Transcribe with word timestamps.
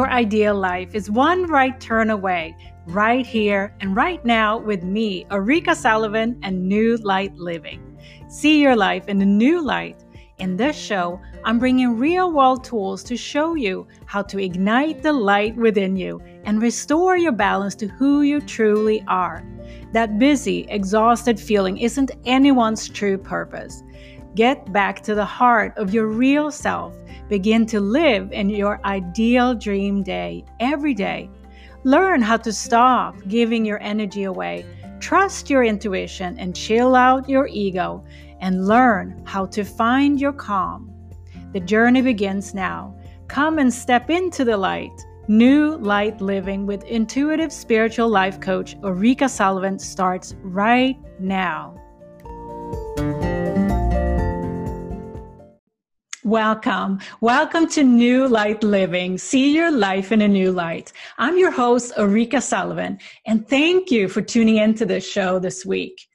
your 0.00 0.08
ideal 0.08 0.54
life 0.54 0.94
is 0.94 1.10
one 1.10 1.44
right 1.44 1.78
turn 1.78 2.08
away, 2.08 2.56
right 2.86 3.26
here 3.26 3.76
and 3.80 3.94
right 3.94 4.24
now 4.24 4.56
with 4.56 4.82
me, 4.82 5.26
Ulrika 5.30 5.74
Sullivan, 5.74 6.38
and 6.42 6.66
New 6.66 6.96
Light 7.02 7.34
Living. 7.36 7.98
See 8.26 8.62
your 8.62 8.74
life 8.74 9.08
in 9.08 9.20
a 9.20 9.26
new 9.26 9.60
light. 9.60 10.02
In 10.38 10.56
this 10.56 10.74
show, 10.74 11.20
I'm 11.44 11.58
bringing 11.58 11.98
real 11.98 12.32
world 12.32 12.64
tools 12.64 13.04
to 13.04 13.14
show 13.14 13.56
you 13.56 13.86
how 14.06 14.22
to 14.22 14.38
ignite 14.38 15.02
the 15.02 15.12
light 15.12 15.54
within 15.54 15.96
you 15.96 16.22
and 16.44 16.62
restore 16.62 17.18
your 17.18 17.32
balance 17.32 17.74
to 17.74 17.86
who 17.86 18.22
you 18.22 18.40
truly 18.40 19.04
are. 19.06 19.44
That 19.92 20.18
busy, 20.18 20.64
exhausted 20.70 21.38
feeling 21.38 21.76
isn't 21.76 22.12
anyone's 22.24 22.88
true 22.88 23.18
purpose. 23.18 23.82
Get 24.34 24.72
back 24.72 25.02
to 25.02 25.14
the 25.14 25.26
heart 25.26 25.76
of 25.76 25.92
your 25.92 26.06
real 26.06 26.50
self. 26.50 26.96
Begin 27.30 27.64
to 27.66 27.78
live 27.78 28.32
in 28.32 28.50
your 28.50 28.84
ideal 28.84 29.54
dream 29.54 30.02
day 30.02 30.44
every 30.58 30.94
day. 30.94 31.30
Learn 31.84 32.20
how 32.20 32.36
to 32.38 32.52
stop 32.52 33.14
giving 33.28 33.64
your 33.64 33.80
energy 33.80 34.24
away. 34.24 34.66
Trust 34.98 35.48
your 35.48 35.62
intuition 35.62 36.36
and 36.40 36.56
chill 36.56 36.96
out 36.96 37.28
your 37.28 37.46
ego 37.46 38.04
and 38.40 38.66
learn 38.66 39.22
how 39.24 39.46
to 39.46 39.62
find 39.62 40.20
your 40.20 40.32
calm. 40.32 40.92
The 41.52 41.60
journey 41.60 42.02
begins 42.02 42.52
now. 42.52 42.96
Come 43.28 43.60
and 43.60 43.72
step 43.72 44.10
into 44.10 44.44
the 44.44 44.56
light. 44.56 45.06
New 45.28 45.76
Light 45.76 46.20
Living 46.20 46.66
with 46.66 46.82
intuitive 46.82 47.52
spiritual 47.52 48.08
life 48.08 48.40
coach 48.40 48.74
Ulrika 48.82 49.28
Sullivan 49.28 49.78
starts 49.78 50.34
right 50.42 50.96
now. 51.20 51.79
Welcome. 56.30 57.00
Welcome 57.20 57.66
to 57.70 57.82
New 57.82 58.28
Light 58.28 58.62
Living. 58.62 59.18
See 59.18 59.52
your 59.52 59.72
life 59.72 60.12
in 60.12 60.20
a 60.22 60.28
new 60.28 60.52
light. 60.52 60.92
I'm 61.18 61.36
your 61.36 61.50
host, 61.50 61.92
Ulrika 61.98 62.40
Sullivan, 62.40 63.00
and 63.26 63.48
thank 63.48 63.90
you 63.90 64.06
for 64.06 64.22
tuning 64.22 64.58
into 64.58 64.86
this 64.86 65.04
show 65.04 65.40
this 65.40 65.66
week. 65.66 66.06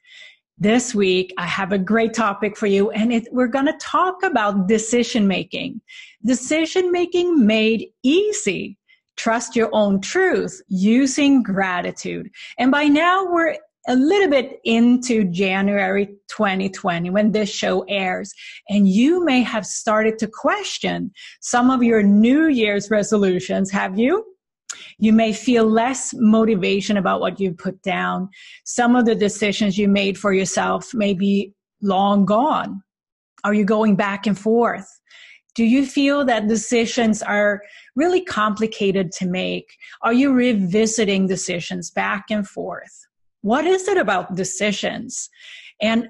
This 0.56 0.94
week, 0.94 1.34
I 1.36 1.44
have 1.44 1.72
a 1.72 1.78
great 1.78 2.14
topic 2.14 2.56
for 2.56 2.66
you, 2.66 2.90
and 2.92 3.12
it, 3.12 3.28
we're 3.30 3.46
going 3.46 3.66
to 3.66 3.76
talk 3.78 4.22
about 4.22 4.68
decision 4.68 5.28
making. 5.28 5.82
Decision 6.24 6.90
making 6.90 7.46
made 7.46 7.88
easy. 8.02 8.78
Trust 9.18 9.54
your 9.54 9.68
own 9.74 10.00
truth 10.00 10.62
using 10.68 11.42
gratitude. 11.42 12.30
And 12.58 12.70
by 12.70 12.84
now, 12.84 13.26
we're 13.30 13.58
a 13.88 13.96
little 13.96 14.28
bit 14.28 14.60
into 14.64 15.24
January 15.24 16.06
2020 16.28 17.10
when 17.10 17.32
this 17.32 17.48
show 17.48 17.82
airs, 17.88 18.32
and 18.68 18.88
you 18.88 19.24
may 19.24 19.42
have 19.42 19.64
started 19.64 20.18
to 20.18 20.26
question 20.26 21.12
some 21.40 21.70
of 21.70 21.82
your 21.82 22.02
New 22.02 22.46
Year's 22.48 22.90
resolutions. 22.90 23.70
Have 23.70 23.98
you? 23.98 24.24
You 24.98 25.12
may 25.12 25.32
feel 25.32 25.64
less 25.64 26.12
motivation 26.14 26.96
about 26.96 27.20
what 27.20 27.38
you've 27.38 27.58
put 27.58 27.80
down. 27.82 28.28
Some 28.64 28.96
of 28.96 29.06
the 29.06 29.14
decisions 29.14 29.78
you 29.78 29.88
made 29.88 30.18
for 30.18 30.32
yourself 30.32 30.92
may 30.92 31.14
be 31.14 31.52
long 31.82 32.24
gone. 32.24 32.82
Are 33.44 33.54
you 33.54 33.64
going 33.64 33.94
back 33.94 34.26
and 34.26 34.38
forth? 34.38 34.88
Do 35.54 35.64
you 35.64 35.86
feel 35.86 36.24
that 36.24 36.48
decisions 36.48 37.22
are 37.22 37.62
really 37.94 38.22
complicated 38.22 39.12
to 39.12 39.26
make? 39.26 39.66
Are 40.02 40.12
you 40.12 40.32
revisiting 40.32 41.26
decisions 41.26 41.90
back 41.90 42.26
and 42.30 42.46
forth? 42.46 43.05
What 43.46 43.64
is 43.64 43.86
it 43.86 43.96
about 43.96 44.34
decisions? 44.34 45.30
And 45.80 46.08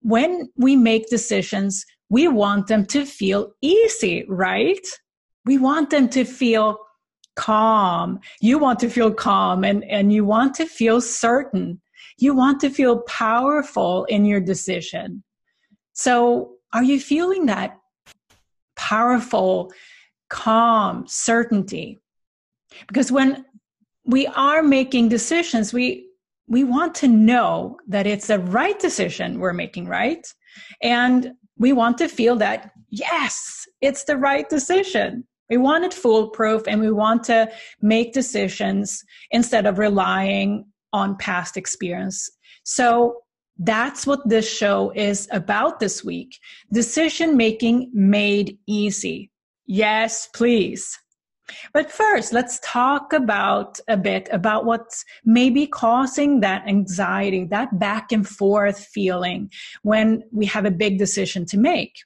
when 0.00 0.50
we 0.56 0.74
make 0.74 1.08
decisions, 1.08 1.86
we 2.08 2.26
want 2.26 2.66
them 2.66 2.86
to 2.86 3.06
feel 3.06 3.52
easy, 3.60 4.24
right? 4.28 4.84
We 5.44 5.58
want 5.58 5.90
them 5.90 6.08
to 6.08 6.24
feel 6.24 6.76
calm. 7.36 8.18
You 8.40 8.58
want 8.58 8.80
to 8.80 8.90
feel 8.90 9.14
calm 9.14 9.62
and, 9.62 9.84
and 9.84 10.12
you 10.12 10.24
want 10.24 10.54
to 10.56 10.66
feel 10.66 11.00
certain. 11.00 11.80
You 12.18 12.34
want 12.34 12.58
to 12.62 12.68
feel 12.68 13.02
powerful 13.02 14.04
in 14.06 14.24
your 14.24 14.40
decision. 14.40 15.22
So, 15.92 16.56
are 16.72 16.82
you 16.82 16.98
feeling 16.98 17.46
that 17.46 17.78
powerful, 18.74 19.72
calm 20.28 21.04
certainty? 21.06 22.00
Because 22.88 23.12
when 23.12 23.44
we 24.04 24.26
are 24.26 24.64
making 24.64 25.10
decisions, 25.10 25.72
we 25.72 26.08
we 26.46 26.64
want 26.64 26.94
to 26.96 27.08
know 27.08 27.78
that 27.88 28.06
it's 28.06 28.26
the 28.26 28.38
right 28.38 28.78
decision 28.78 29.38
we're 29.38 29.52
making, 29.52 29.86
right? 29.86 30.26
And 30.82 31.32
we 31.58 31.72
want 31.72 31.98
to 31.98 32.08
feel 32.08 32.36
that, 32.36 32.72
yes, 32.90 33.66
it's 33.80 34.04
the 34.04 34.16
right 34.16 34.48
decision. 34.48 35.24
We 35.48 35.56
want 35.56 35.84
it 35.84 35.94
foolproof 35.94 36.62
and 36.66 36.80
we 36.80 36.90
want 36.90 37.24
to 37.24 37.50
make 37.80 38.12
decisions 38.12 39.02
instead 39.30 39.66
of 39.66 39.78
relying 39.78 40.64
on 40.92 41.16
past 41.16 41.56
experience. 41.56 42.30
So 42.64 43.16
that's 43.58 44.06
what 44.06 44.28
this 44.28 44.50
show 44.50 44.92
is 44.94 45.28
about 45.30 45.78
this 45.78 46.02
week. 46.02 46.38
Decision 46.72 47.36
making 47.36 47.90
made 47.92 48.58
easy. 48.66 49.30
Yes, 49.66 50.28
please. 50.34 50.98
But 51.72 51.90
first, 51.90 52.32
let's 52.32 52.60
talk 52.62 53.12
about 53.12 53.80
a 53.88 53.96
bit 53.96 54.28
about 54.32 54.64
what's 54.64 55.04
maybe 55.24 55.66
causing 55.66 56.40
that 56.40 56.66
anxiety, 56.66 57.44
that 57.46 57.78
back 57.78 58.12
and 58.12 58.26
forth 58.28 58.86
feeling 58.86 59.50
when 59.82 60.22
we 60.32 60.46
have 60.46 60.64
a 60.64 60.70
big 60.70 60.98
decision 60.98 61.46
to 61.46 61.58
make. 61.58 61.96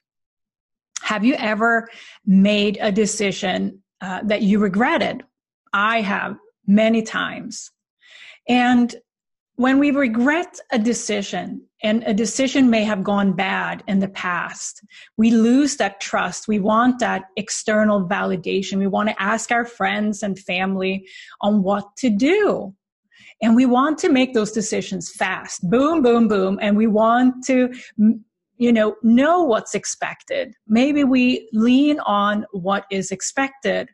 Have 1.01 1.23
you 1.23 1.35
ever 1.35 1.89
made 2.25 2.77
a 2.81 2.91
decision 2.91 3.81
uh, 4.01 4.21
that 4.23 4.41
you 4.41 4.59
regretted? 4.59 5.23
I 5.73 6.01
have 6.01 6.37
many 6.65 7.01
times. 7.01 7.71
And 8.47 8.95
when 9.57 9.79
we 9.79 9.89
regret 9.89 10.59
a 10.71 10.77
decision, 10.79 11.63
and 11.83 12.03
a 12.03 12.13
decision 12.13 12.69
may 12.69 12.83
have 12.83 13.03
gone 13.03 13.33
bad 13.33 13.83
in 13.87 13.99
the 13.99 14.07
past, 14.07 14.83
we 15.17 15.31
lose 15.31 15.77
that 15.77 15.99
trust. 15.99 16.47
We 16.47 16.59
want 16.59 16.99
that 16.99 17.25
external 17.37 18.07
validation. 18.07 18.77
We 18.77 18.87
want 18.87 19.09
to 19.09 19.21
ask 19.21 19.51
our 19.51 19.65
friends 19.65 20.23
and 20.23 20.37
family 20.37 21.07
on 21.41 21.63
what 21.63 21.95
to 21.97 22.09
do. 22.09 22.73
And 23.41 23.55
we 23.55 23.65
want 23.65 23.97
to 23.99 24.11
make 24.11 24.33
those 24.33 24.51
decisions 24.51 25.11
fast. 25.11 25.67
Boom, 25.69 26.01
boom, 26.01 26.27
boom. 26.27 26.59
And 26.61 26.77
we 26.77 26.87
want 26.87 27.43
to, 27.45 27.73
you 28.57 28.71
know, 28.71 28.95
know 29.01 29.43
what's 29.43 29.73
expected. 29.73 30.53
Maybe 30.67 31.03
we 31.03 31.49
lean 31.51 31.99
on 32.01 32.45
what 32.51 32.85
is 32.91 33.11
expected 33.11 33.89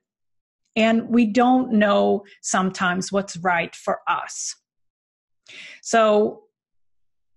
and 0.76 1.08
we 1.08 1.26
don't 1.26 1.72
know 1.72 2.24
sometimes 2.42 3.12
what's 3.12 3.38
right 3.38 3.76
for 3.76 4.00
us. 4.08 4.56
So 5.82 6.44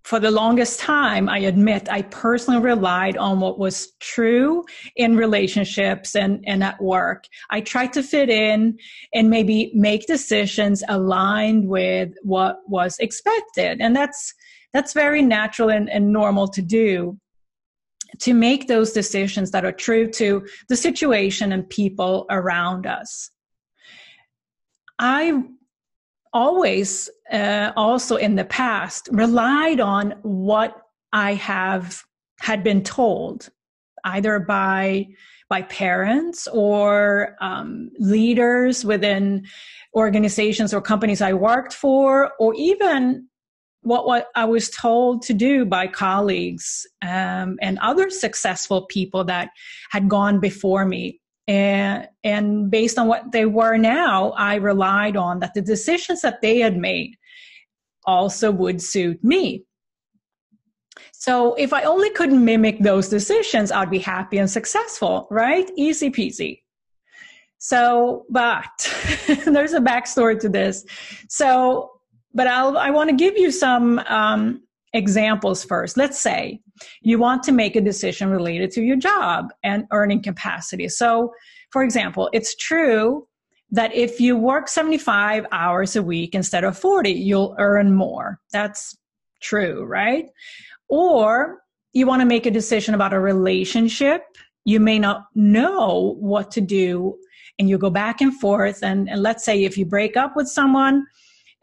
for 0.06 0.20
the 0.20 0.30
longest 0.30 0.78
time, 0.78 1.28
I 1.28 1.38
admit 1.38 1.88
I 1.90 2.02
personally 2.02 2.60
relied 2.60 3.16
on 3.16 3.40
what 3.40 3.58
was 3.58 3.92
true 3.98 4.64
in 4.94 5.16
relationships 5.16 6.14
and, 6.14 6.44
and 6.46 6.62
at 6.62 6.80
work. 6.80 7.24
I 7.50 7.60
tried 7.60 7.92
to 7.94 8.04
fit 8.04 8.30
in 8.30 8.78
and 9.12 9.28
maybe 9.28 9.72
make 9.74 10.06
decisions 10.06 10.84
aligned 10.88 11.66
with 11.66 12.10
what 12.22 12.58
was 12.68 12.96
expected. 13.00 13.80
And 13.80 13.96
that's, 13.96 14.32
that's 14.72 14.92
very 14.92 15.22
natural 15.22 15.70
and, 15.70 15.90
and 15.90 16.12
normal 16.12 16.46
to 16.48 16.62
do 16.62 17.18
to 18.20 18.32
make 18.32 18.68
those 18.68 18.92
decisions 18.92 19.50
that 19.50 19.64
are 19.64 19.72
true 19.72 20.08
to 20.10 20.46
the 20.68 20.76
situation 20.76 21.50
and 21.50 21.68
people 21.68 22.26
around 22.30 22.86
us. 22.86 23.30
I 25.00 25.42
always 26.36 27.08
uh, 27.32 27.72
also 27.76 28.16
in 28.16 28.36
the 28.36 28.44
past 28.44 29.08
relied 29.10 29.80
on 29.80 30.14
what 30.22 30.76
I 31.12 31.32
have 31.32 32.02
had 32.40 32.62
been 32.62 32.82
told, 32.82 33.48
either 34.04 34.38
by 34.38 35.06
by 35.48 35.62
parents 35.62 36.46
or 36.52 37.36
um, 37.40 37.90
leaders 37.98 38.84
within 38.84 39.46
organizations 39.94 40.74
or 40.74 40.82
companies 40.82 41.22
I 41.22 41.32
worked 41.32 41.72
for, 41.72 42.32
or 42.38 42.52
even 42.56 43.28
what, 43.82 44.06
what 44.06 44.26
I 44.34 44.44
was 44.44 44.68
told 44.68 45.22
to 45.22 45.32
do 45.32 45.64
by 45.64 45.86
colleagues 45.86 46.84
um, 47.00 47.56
and 47.62 47.78
other 47.78 48.10
successful 48.10 48.86
people 48.86 49.22
that 49.24 49.50
had 49.90 50.08
gone 50.08 50.40
before 50.40 50.84
me 50.84 51.20
and 51.48 52.08
and 52.24 52.70
based 52.70 52.98
on 52.98 53.06
what 53.06 53.30
they 53.32 53.46
were 53.46 53.76
now 53.76 54.32
i 54.32 54.56
relied 54.56 55.16
on 55.16 55.38
that 55.38 55.54
the 55.54 55.62
decisions 55.62 56.22
that 56.22 56.40
they 56.42 56.58
had 56.58 56.76
made 56.76 57.14
also 58.04 58.52
would 58.52 58.80
suit 58.80 59.22
me. 59.22 59.64
So 61.12 61.54
if 61.54 61.72
i 61.72 61.82
only 61.82 62.10
could 62.10 62.32
mimic 62.32 62.80
those 62.80 63.08
decisions 63.08 63.70
i'd 63.72 63.90
be 63.90 63.98
happy 63.98 64.38
and 64.38 64.50
successful 64.50 65.28
right? 65.30 65.70
Easy 65.76 66.10
peasy. 66.10 66.62
So 67.58 68.26
but 68.30 68.76
there's 69.44 69.72
a 69.72 69.80
backstory 69.80 70.38
to 70.40 70.48
this. 70.48 70.84
So 71.28 71.90
but 72.34 72.46
I'll, 72.46 72.76
i 72.76 72.90
want 72.90 73.08
to 73.10 73.16
give 73.16 73.38
you 73.38 73.50
some 73.50 73.98
um, 74.00 74.62
examples 74.92 75.64
first. 75.64 75.96
Let's 75.96 76.20
say 76.20 76.60
you 77.02 77.18
want 77.18 77.42
to 77.44 77.52
make 77.52 77.76
a 77.76 77.80
decision 77.80 78.30
related 78.30 78.70
to 78.72 78.82
your 78.82 78.96
job 78.96 79.52
and 79.62 79.86
earning 79.92 80.22
capacity. 80.22 80.88
So, 80.88 81.32
for 81.70 81.82
example, 81.82 82.30
it's 82.32 82.54
true 82.56 83.26
that 83.70 83.94
if 83.94 84.20
you 84.20 84.36
work 84.36 84.68
75 84.68 85.46
hours 85.52 85.96
a 85.96 86.02
week 86.02 86.34
instead 86.34 86.64
of 86.64 86.78
40, 86.78 87.10
you'll 87.10 87.56
earn 87.58 87.94
more. 87.94 88.40
That's 88.52 88.96
true, 89.40 89.84
right? 89.84 90.28
Or 90.88 91.62
you 91.92 92.06
want 92.06 92.20
to 92.20 92.26
make 92.26 92.46
a 92.46 92.50
decision 92.50 92.94
about 92.94 93.12
a 93.12 93.20
relationship. 93.20 94.22
You 94.64 94.80
may 94.80 94.98
not 94.98 95.26
know 95.34 96.16
what 96.18 96.50
to 96.52 96.60
do 96.60 97.16
and 97.58 97.68
you 97.68 97.78
go 97.78 97.90
back 97.90 98.20
and 98.20 98.38
forth. 98.38 98.82
And, 98.82 99.08
and 99.08 99.22
let's 99.22 99.44
say 99.44 99.64
if 99.64 99.78
you 99.78 99.86
break 99.86 100.16
up 100.16 100.36
with 100.36 100.48
someone 100.48 101.06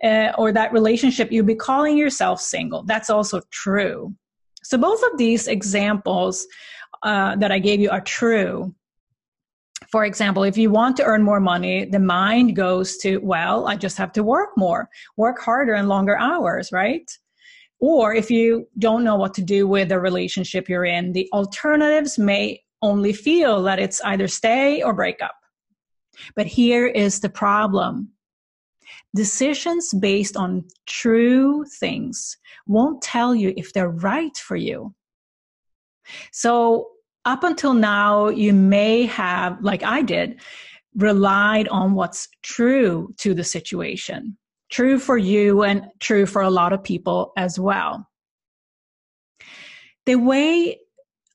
uh, 0.03 0.31
or 0.37 0.51
that 0.51 0.73
relationship, 0.73 1.31
you'll 1.31 1.45
be 1.45 1.55
calling 1.55 1.97
yourself 1.97 2.41
single. 2.41 2.83
That's 2.83 3.09
also 3.09 3.41
true. 3.51 4.13
So 4.63 4.77
both 4.77 5.01
of 5.03 5.17
these 5.17 5.47
examples 5.47 6.47
uh, 7.03 7.35
that 7.35 7.51
I 7.51 7.59
gave 7.59 7.79
you 7.79 7.89
are 7.89 8.01
true. 8.01 8.73
For 9.89 10.05
example, 10.05 10.43
if 10.43 10.57
you 10.57 10.71
want 10.71 10.97
to 10.97 11.03
earn 11.03 11.21
more 11.23 11.41
money, 11.41 11.85
the 11.85 11.99
mind 11.99 12.55
goes 12.55 12.97
to, 12.97 13.17
well, 13.17 13.67
I 13.67 13.75
just 13.75 13.97
have 13.97 14.13
to 14.13 14.23
work 14.23 14.49
more, 14.57 14.89
work 15.17 15.39
harder 15.39 15.73
and 15.73 15.87
longer 15.87 16.17
hours, 16.17 16.71
right? 16.71 17.11
Or 17.79 18.15
if 18.15 18.31
you 18.31 18.67
don't 18.79 19.03
know 19.03 19.17
what 19.17 19.33
to 19.35 19.41
do 19.41 19.67
with 19.67 19.89
the 19.89 19.99
relationship 19.99 20.69
you're 20.69 20.85
in, 20.85 21.11
the 21.11 21.29
alternatives 21.33 22.17
may 22.17 22.63
only 22.81 23.11
feel 23.11 23.61
that 23.63 23.77
it's 23.77 23.99
either 24.01 24.27
stay 24.27 24.81
or 24.81 24.93
break 24.93 25.21
up. 25.21 25.35
But 26.35 26.47
here 26.47 26.87
is 26.87 27.19
the 27.19 27.29
problem. 27.29 28.12
Decisions 29.15 29.93
based 29.93 30.35
on 30.35 30.65
true 30.87 31.65
things 31.79 32.37
won't 32.65 33.01
tell 33.01 33.35
you 33.35 33.53
if 33.55 33.71
they're 33.73 33.89
right 33.89 34.35
for 34.37 34.55
you. 34.55 34.93
So 36.31 36.89
up 37.25 37.43
until 37.43 37.73
now, 37.73 38.27
you 38.29 38.53
may 38.53 39.05
have, 39.05 39.61
like 39.61 39.83
I 39.83 40.01
did, 40.01 40.41
relied 40.95 41.67
on 41.69 41.93
what's 41.93 42.27
true 42.41 43.13
to 43.19 43.33
the 43.33 43.43
situation, 43.43 44.37
true 44.69 44.99
for 44.99 45.17
you 45.17 45.63
and 45.63 45.87
true 45.99 46.25
for 46.25 46.41
a 46.41 46.49
lot 46.49 46.73
of 46.73 46.83
people 46.83 47.33
as 47.37 47.59
well. 47.59 48.07
The 50.05 50.15
way 50.15 50.79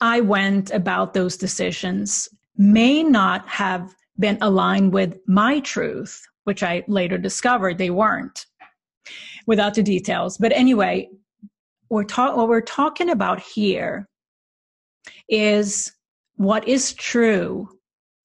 I 0.01 0.21
went 0.21 0.71
about 0.71 1.15
those 1.15 1.37
decisions 1.37 2.29
may 2.57 3.03
not 3.03 3.49
have 3.49 3.95
been 4.19 4.39
aligned 4.41 4.93
with 4.93 5.19
my 5.27 5.61
truth, 5.61 6.23
which 6.49 6.63
I 6.63 6.83
later 6.89 7.19
discovered 7.19 7.77
they 7.77 7.91
weren't 7.91 8.47
without 9.47 9.75
the 9.75 9.83
details. 9.83 10.39
But 10.39 10.51
anyway, 10.53 11.11
we're 11.91 12.05
ta- 12.05 12.35
what 12.35 12.49
we're 12.49 12.63
talking 12.63 13.11
about 13.11 13.39
here 13.39 14.09
is 15.29 15.93
what 16.37 16.67
is 16.67 16.95
true 16.95 17.69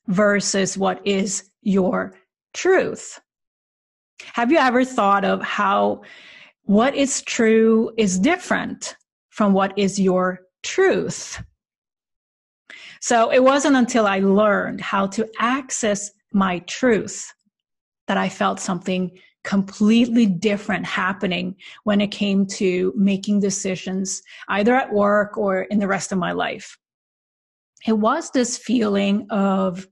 versus 0.08 0.78
what 0.78 1.06
is 1.06 1.50
your 1.64 2.16
truth. 2.54 3.20
Have 4.22 4.54
you 4.54 4.58
ever 4.58 4.86
thought 4.86 5.26
of 5.26 5.42
how 5.42 6.04
what 6.64 6.96
is 6.96 7.24
true 7.24 7.92
is 7.98 8.18
different 8.18 8.96
from 9.32 9.52
what 9.52 9.78
is 9.78 10.00
your 10.00 10.40
truth? 10.64 11.44
So 13.02 13.34
it 13.34 13.44
wasn't 13.44 13.76
until 13.76 14.08
I 14.08 14.20
learned 14.20 14.80
how 14.80 15.08
to 15.08 15.28
access 15.40 16.10
my 16.32 16.60
truth 16.60 17.34
that 18.08 18.18
I 18.18 18.30
felt 18.30 18.60
something 18.60 19.12
completely 19.44 20.26
different 20.26 20.86
happening 20.86 21.56
when 21.84 22.00
it 22.02 22.12
came 22.12 22.46
to 22.46 22.94
making 22.96 23.40
decisions, 23.42 24.22
either 24.48 24.76
at 24.76 24.94
work 24.94 25.38
or 25.38 25.64
in 25.64 25.80
the 25.80 25.88
rest 25.88 26.12
of 26.12 26.18
my 26.18 26.32
life. 26.32 26.78
It 27.86 27.94
was 27.94 28.32
this 28.32 28.58
feeling 28.58 29.28
of, 29.30 29.88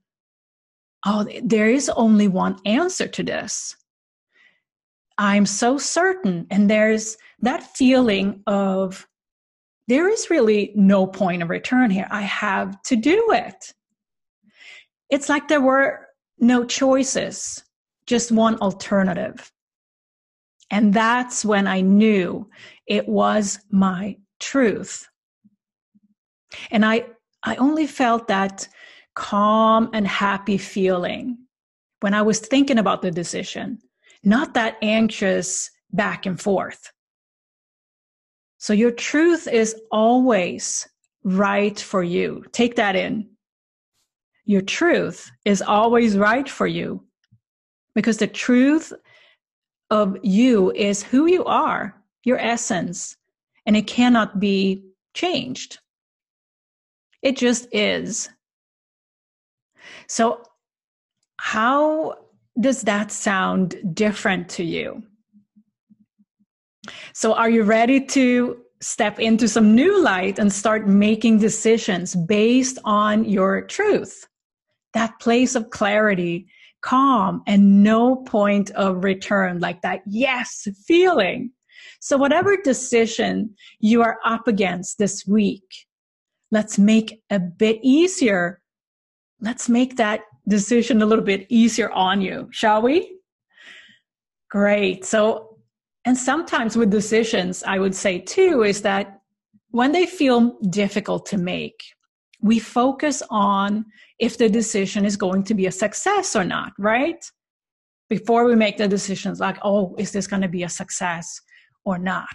oh, 1.05 1.27
there 1.43 1.69
is 1.69 1.89
only 1.89 2.27
one 2.29 2.57
answer 2.65 3.07
to 3.07 3.23
this. 3.23 3.75
I'm 5.17 5.45
so 5.45 5.77
certain. 5.77 6.47
And 6.49 6.69
there's 6.69 7.17
that 7.41 7.63
feeling 7.75 8.43
of 8.47 9.07
there 9.87 10.07
is 10.07 10.29
really 10.29 10.71
no 10.75 11.05
point 11.05 11.43
of 11.43 11.49
return 11.49 11.91
here. 11.91 12.07
I 12.09 12.21
have 12.21 12.81
to 12.83 12.95
do 12.95 13.31
it. 13.33 13.73
It's 15.09 15.27
like 15.27 15.49
there 15.49 15.59
were 15.59 16.07
no 16.39 16.63
choices, 16.63 17.61
just 18.11 18.29
one 18.29 18.57
alternative. 18.57 19.49
And 20.69 20.93
that's 20.93 21.45
when 21.45 21.65
I 21.65 21.79
knew 21.79 22.49
it 22.85 23.07
was 23.07 23.57
my 23.71 24.17
truth. 24.37 25.07
And 26.71 26.85
I, 26.85 27.05
I 27.43 27.55
only 27.55 27.87
felt 27.87 28.27
that 28.27 28.67
calm 29.15 29.89
and 29.93 30.05
happy 30.05 30.57
feeling 30.57 31.37
when 32.01 32.13
I 32.13 32.21
was 32.21 32.39
thinking 32.39 32.79
about 32.79 33.01
the 33.01 33.11
decision, 33.11 33.79
not 34.25 34.55
that 34.55 34.75
anxious 34.81 35.71
back 35.93 36.25
and 36.25 36.37
forth. 36.37 36.91
So 38.57 38.73
your 38.73 38.91
truth 38.91 39.47
is 39.47 39.73
always 39.89 40.85
right 41.23 41.79
for 41.79 42.03
you. 42.03 42.43
Take 42.51 42.75
that 42.75 42.97
in. 42.97 43.29
Your 44.43 44.61
truth 44.61 45.31
is 45.45 45.61
always 45.61 46.17
right 46.17 46.49
for 46.49 46.67
you 46.67 47.05
because 47.95 48.17
the 48.17 48.27
truth 48.27 48.93
of 49.89 50.17
you 50.23 50.71
is 50.71 51.03
who 51.03 51.25
you 51.25 51.43
are, 51.45 51.95
your 52.23 52.39
essence, 52.39 53.17
and 53.65 53.75
it 53.75 53.87
cannot 53.87 54.39
be 54.39 54.83
changed. 55.13 55.79
It 57.21 57.37
just 57.37 57.67
is. 57.71 58.29
So, 60.07 60.43
how 61.37 62.15
does 62.59 62.81
that 62.83 63.11
sound 63.11 63.75
different 63.93 64.49
to 64.49 64.63
you? 64.63 65.03
So, 67.13 67.33
are 67.33 67.49
you 67.49 67.63
ready 67.63 68.03
to 68.07 68.57
step 68.81 69.19
into 69.19 69.47
some 69.47 69.75
new 69.75 70.01
light 70.01 70.39
and 70.39 70.51
start 70.51 70.87
making 70.87 71.39
decisions 71.39 72.15
based 72.15 72.79
on 72.83 73.25
your 73.25 73.61
truth? 73.61 74.27
That 74.93 75.19
place 75.19 75.55
of 75.55 75.69
clarity, 75.69 76.47
calm, 76.81 77.43
and 77.47 77.83
no 77.83 78.17
point 78.17 78.71
of 78.71 79.03
return, 79.03 79.59
like 79.59 79.81
that 79.81 80.01
yes 80.05 80.67
feeling. 80.85 81.51
So, 81.99 82.17
whatever 82.17 82.57
decision 82.57 83.55
you 83.79 84.01
are 84.01 84.17
up 84.25 84.47
against 84.47 84.97
this 84.97 85.25
week, 85.27 85.63
let's 86.51 86.77
make 86.79 87.21
a 87.29 87.39
bit 87.39 87.79
easier. 87.83 88.61
Let's 89.39 89.69
make 89.69 89.97
that 89.97 90.21
decision 90.47 91.01
a 91.01 91.05
little 91.05 91.25
bit 91.25 91.45
easier 91.49 91.91
on 91.91 92.21
you, 92.21 92.47
shall 92.51 92.81
we? 92.81 93.17
Great. 94.49 95.05
So, 95.05 95.57
and 96.05 96.17
sometimes 96.17 96.75
with 96.75 96.89
decisions, 96.89 97.63
I 97.63 97.79
would 97.79 97.95
say 97.95 98.19
too, 98.19 98.63
is 98.63 98.81
that 98.81 99.21
when 99.69 99.91
they 99.91 100.05
feel 100.05 100.59
difficult 100.69 101.25
to 101.27 101.37
make, 101.37 101.81
we 102.41 102.59
focus 102.59 103.23
on 103.29 103.85
if 104.21 104.37
the 104.37 104.47
decision 104.47 105.03
is 105.03 105.17
going 105.17 105.43
to 105.43 105.55
be 105.55 105.65
a 105.65 105.71
success 105.71 106.35
or 106.35 106.45
not, 106.45 106.71
right? 106.77 107.25
Before 108.07 108.45
we 108.45 108.55
make 108.55 108.77
the 108.77 108.87
decisions, 108.87 109.39
like, 109.39 109.57
oh, 109.63 109.95
is 109.97 110.11
this 110.11 110.27
going 110.27 110.43
to 110.43 110.47
be 110.47 110.63
a 110.63 110.69
success 110.69 111.41
or 111.83 111.97
not? 111.97 112.27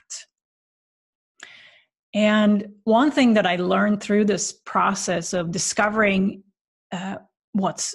And 2.13 2.67
one 2.85 3.13
thing 3.13 3.35
that 3.35 3.47
I 3.47 3.57
learned 3.57 4.03
through 4.03 4.25
this 4.25 4.53
process 4.53 5.33
of 5.33 5.53
discovering 5.53 6.43
uh, 6.91 7.17
what's 7.53 7.95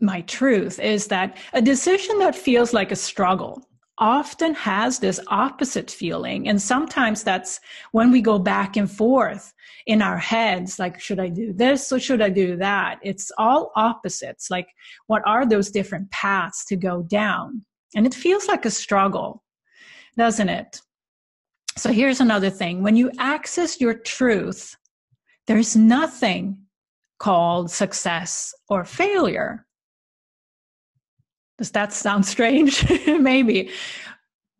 my 0.00 0.22
truth 0.22 0.78
is 0.80 1.06
that 1.08 1.36
a 1.52 1.60
decision 1.60 2.18
that 2.20 2.34
feels 2.34 2.72
like 2.72 2.92
a 2.92 2.96
struggle 2.96 3.62
often 3.98 4.54
has 4.54 4.98
this 4.98 5.20
opposite 5.28 5.90
feeling. 5.90 6.48
And 6.48 6.60
sometimes 6.60 7.22
that's 7.22 7.60
when 7.92 8.10
we 8.10 8.20
go 8.20 8.38
back 8.38 8.76
and 8.76 8.90
forth 8.90 9.52
in 9.86 10.02
our 10.02 10.18
heads, 10.18 10.78
like, 10.78 11.00
should 11.00 11.20
I 11.20 11.28
do 11.28 11.52
this 11.52 11.90
or 11.92 12.00
should 12.00 12.20
I 12.20 12.28
do 12.28 12.56
that? 12.56 12.98
It's 13.02 13.30
all 13.38 13.72
opposites. 13.76 14.50
Like, 14.50 14.68
what 15.06 15.22
are 15.26 15.46
those 15.46 15.70
different 15.70 16.10
paths 16.10 16.64
to 16.66 16.76
go 16.76 17.02
down? 17.02 17.64
And 17.94 18.06
it 18.06 18.14
feels 18.14 18.48
like 18.48 18.64
a 18.64 18.70
struggle, 18.70 19.42
doesn't 20.16 20.48
it? 20.48 20.80
So 21.76 21.92
here's 21.92 22.20
another 22.20 22.50
thing 22.50 22.82
when 22.82 22.96
you 22.96 23.10
access 23.18 23.80
your 23.80 23.94
truth, 23.94 24.76
there's 25.46 25.76
nothing 25.76 26.58
called 27.18 27.70
success 27.70 28.52
or 28.68 28.84
failure. 28.84 29.66
Does 31.58 31.70
that 31.72 31.92
sound 31.92 32.26
strange? 32.26 32.84
Maybe. 33.06 33.70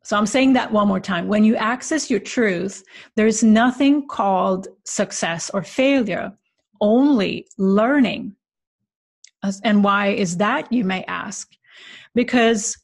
So 0.03 0.17
I'm 0.17 0.27
saying 0.27 0.53
that 0.53 0.73
one 0.73 0.89
more 0.89 1.01
time. 1.01 1.27
When 1.27 1.45
you 1.45 1.57
access 1.57 2.11
your 2.11 2.21
truth, 2.21 2.85
there's 3.17 3.43
nothing 3.43 4.07
called 4.07 4.69
success 4.85 5.51
or 5.53 5.63
failure, 5.63 6.33
only 6.81 7.49
learning. 7.59 8.37
And 9.65 9.83
why 9.85 10.09
is 10.09 10.37
that, 10.37 10.73
you 10.73 10.85
may 10.85 11.05
ask? 11.05 11.53
Because 12.15 12.79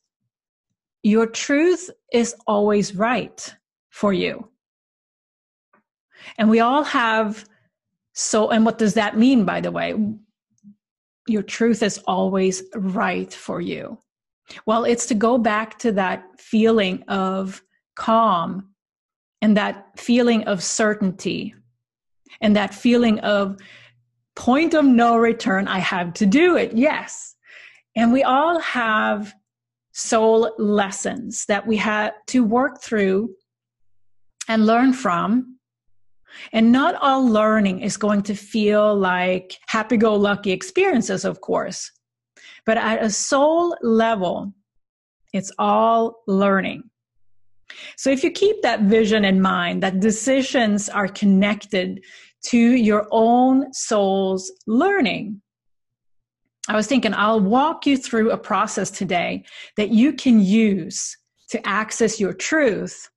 your 1.03 1.27
truth 1.27 1.91
is 2.13 2.35
always 2.47 2.95
right 2.95 3.55
for 3.91 4.13
you. 4.13 4.49
And 6.39 6.51
we 6.51 6.61
all 6.61 6.85
have 6.85 7.45
so, 8.15 8.51
and 8.51 8.65
what 8.65 8.79
does 8.79 8.95
that 8.95 9.17
mean, 9.17 9.45
by 9.45 9.61
the 9.61 9.71
way? 9.71 9.95
Your 11.27 11.43
truth 11.43 11.83
is 11.83 11.99
always 12.07 12.63
right 12.75 13.33
for 13.33 13.61
you? 13.61 13.99
Well, 14.67 14.85
it's 14.85 15.07
to 15.07 15.15
go 15.15 15.39
back 15.39 15.79
to 15.81 15.93
that 15.93 16.25
feeling 16.39 17.03
of 17.09 17.63
calm 17.95 18.71
and 19.41 19.57
that 19.57 19.99
feeling 19.99 20.45
of 20.45 20.63
certainty 20.63 21.55
and 22.41 22.57
that 22.57 22.75
feeling 22.75 23.19
of 23.21 23.57
point 24.35 24.75
of 24.75 24.85
no 24.85 25.17
return. 25.17 25.69
I 25.69 25.79
have 25.79 26.15
to 26.15 26.27
do 26.27 26.57
it. 26.57 26.73
Yes. 26.75 27.35
And 27.97 28.13
we 28.13 28.23
all 28.23 28.59
have 28.61 29.35
soul 29.93 30.55
lessons 30.59 31.45
that 31.47 31.67
we 31.67 31.77
have 31.77 32.13
to 32.29 32.43
work 32.43 32.81
through 32.81 33.35
and 34.49 34.67
learn 34.67 34.93
from. 34.93 35.59
And 36.53 36.73
not 36.73 36.95
all 36.97 37.27
learning 37.27 37.81
is 37.81 37.97
going 37.97 38.23
to 38.23 38.35
feel 38.35 38.95
like 38.95 39.59
happy 39.67 39.97
go 39.97 40.15
lucky 40.15 40.53
experiences, 40.53 41.25
of 41.25 41.41
course. 41.41 41.91
But 42.65 42.79
at 42.79 43.03
a 43.03 43.11
soul 43.11 43.77
level, 43.83 44.53
it's 45.33 45.53
all 45.59 46.23
learning. 46.27 46.85
So 47.97 48.11
if 48.11 48.23
you 48.23 48.31
keep 48.31 48.63
that 48.63 48.83
vision 48.83 49.25
in 49.25 49.41
mind, 49.41 49.83
that 49.83 50.01
decisions 50.01 50.89
are 50.89 51.09
connected 51.09 52.05
to 52.47 52.59
your 52.59 53.07
own 53.11 53.73
soul's 53.73 54.53
learning. 54.67 55.41
I 56.69 56.77
was 56.77 56.87
thinking 56.87 57.15
I'll 57.15 57.41
walk 57.41 57.87
you 57.87 57.97
through 57.97 58.31
a 58.31 58.39
process 58.39 58.91
today 58.91 59.45
that 59.77 59.91
you 59.91 60.13
can 60.13 60.41
use 60.41 61.17
to 61.51 61.67
access 61.67 62.21
your 62.21 62.33
truth 62.33 63.09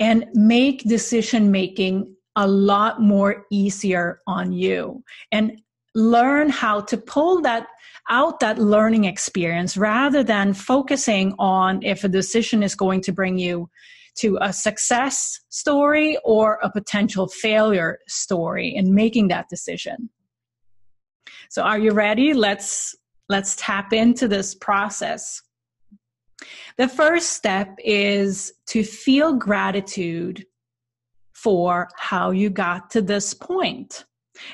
and 0.00 0.26
make 0.34 0.82
decision 0.84 1.50
making 1.50 2.14
a 2.36 2.46
lot 2.46 3.00
more 3.00 3.46
easier 3.50 4.20
on 4.26 4.52
you 4.52 5.02
and 5.30 5.60
learn 5.94 6.48
how 6.48 6.80
to 6.80 6.96
pull 6.96 7.42
that 7.42 7.66
out 8.10 8.40
that 8.40 8.58
learning 8.58 9.04
experience 9.04 9.76
rather 9.76 10.24
than 10.24 10.54
focusing 10.54 11.34
on 11.38 11.82
if 11.82 12.04
a 12.04 12.08
decision 12.08 12.62
is 12.62 12.74
going 12.74 13.00
to 13.00 13.12
bring 13.12 13.38
you 13.38 13.68
to 14.14 14.38
a 14.40 14.52
success 14.52 15.40
story 15.48 16.18
or 16.24 16.58
a 16.62 16.70
potential 16.70 17.28
failure 17.28 17.98
story 18.08 18.68
in 18.74 18.94
making 18.94 19.28
that 19.28 19.48
decision. 19.48 20.10
So 21.48 21.62
are 21.62 21.78
you 21.78 21.92
ready? 21.92 22.34
Let's 22.34 22.94
let's 23.28 23.56
tap 23.56 23.92
into 23.92 24.28
this 24.28 24.54
process. 24.54 25.42
The 26.78 26.88
first 26.88 27.32
step 27.32 27.74
is 27.78 28.52
to 28.68 28.82
feel 28.82 29.34
gratitude 29.34 30.46
for 31.32 31.88
how 31.96 32.30
you 32.30 32.50
got 32.50 32.90
to 32.90 33.02
this 33.02 33.34
point. 33.34 34.04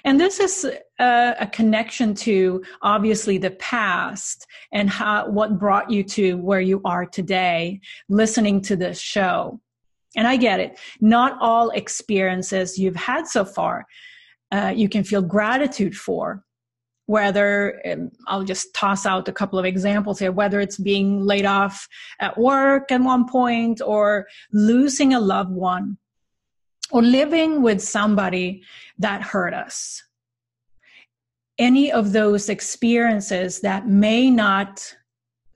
And 0.05 0.19
this 0.19 0.41
is 0.41 0.67
a, 0.99 1.35
a, 1.41 1.47
connection 1.47 2.15
to 2.17 2.63
obviously 2.83 3.39
the 3.39 3.53
past 3.53 4.47
and 4.73 4.91
how 4.91 5.29
what 5.29 5.59
brought 5.59 5.91
you 5.91 6.03
to 6.05 6.35
where 6.39 6.61
you 6.61 6.81
are 6.85 7.07
today, 7.07 7.81
listening 8.09 8.61
to 8.63 8.77
this 8.77 9.01
show. 9.01 9.61
And 10.17 10.27
I 10.27 10.37
get 10.37 10.59
it. 10.59 10.79
Not 11.01 11.39
all 11.41 11.71
experiences 11.71 12.79
you've 12.79 12.97
had 12.97 13.29
so 13.29 13.45
far 13.45 13.87
uh, 14.51 14.73
you 14.75 14.89
can 14.89 15.05
feel 15.05 15.23
gratitude 15.23 15.97
for. 15.97 16.45
Whether 17.09 17.81
um, 17.91 18.11
I'll 18.27 18.45
just 18.45 18.75
toss 18.75 19.07
out 19.07 19.29
a 19.29 19.33
couple 19.33 19.59
of 19.59 19.65
examples 19.65 20.19
here, 20.19 20.31
whether 20.31 20.61
it's 20.61 20.77
being 20.77 21.25
laid 21.25 21.47
off 21.47 21.89
at 22.21 22.37
work 22.37 22.93
at 22.93 23.01
one 23.01 23.27
point 23.27 23.81
or 23.81 24.27
losing 24.53 25.15
a 25.15 25.21
loved 25.21 25.51
one 25.51 25.97
or 26.91 27.01
living 27.03 27.63
with 27.63 27.81
somebody 27.81 28.63
that 28.99 29.23
hurt 29.23 29.55
us. 29.55 30.03
Any 31.59 31.91
of 31.91 32.13
those 32.13 32.51
experiences 32.51 33.61
that 33.63 33.89
may 33.89 34.31
not 34.31 34.95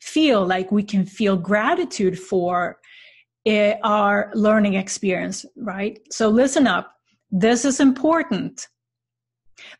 feel 0.00 0.46
like 0.46 0.72
we 0.72 0.82
can 0.82 1.04
feel 1.04 1.36
gratitude 1.36 2.18
for 2.18 2.78
our 3.84 4.30
learning 4.34 4.74
experience, 4.74 5.44
right? 5.56 5.98
So 6.10 6.28
listen 6.28 6.66
up. 6.66 6.94
This 7.30 7.64
is 7.64 7.78
important. 7.78 8.68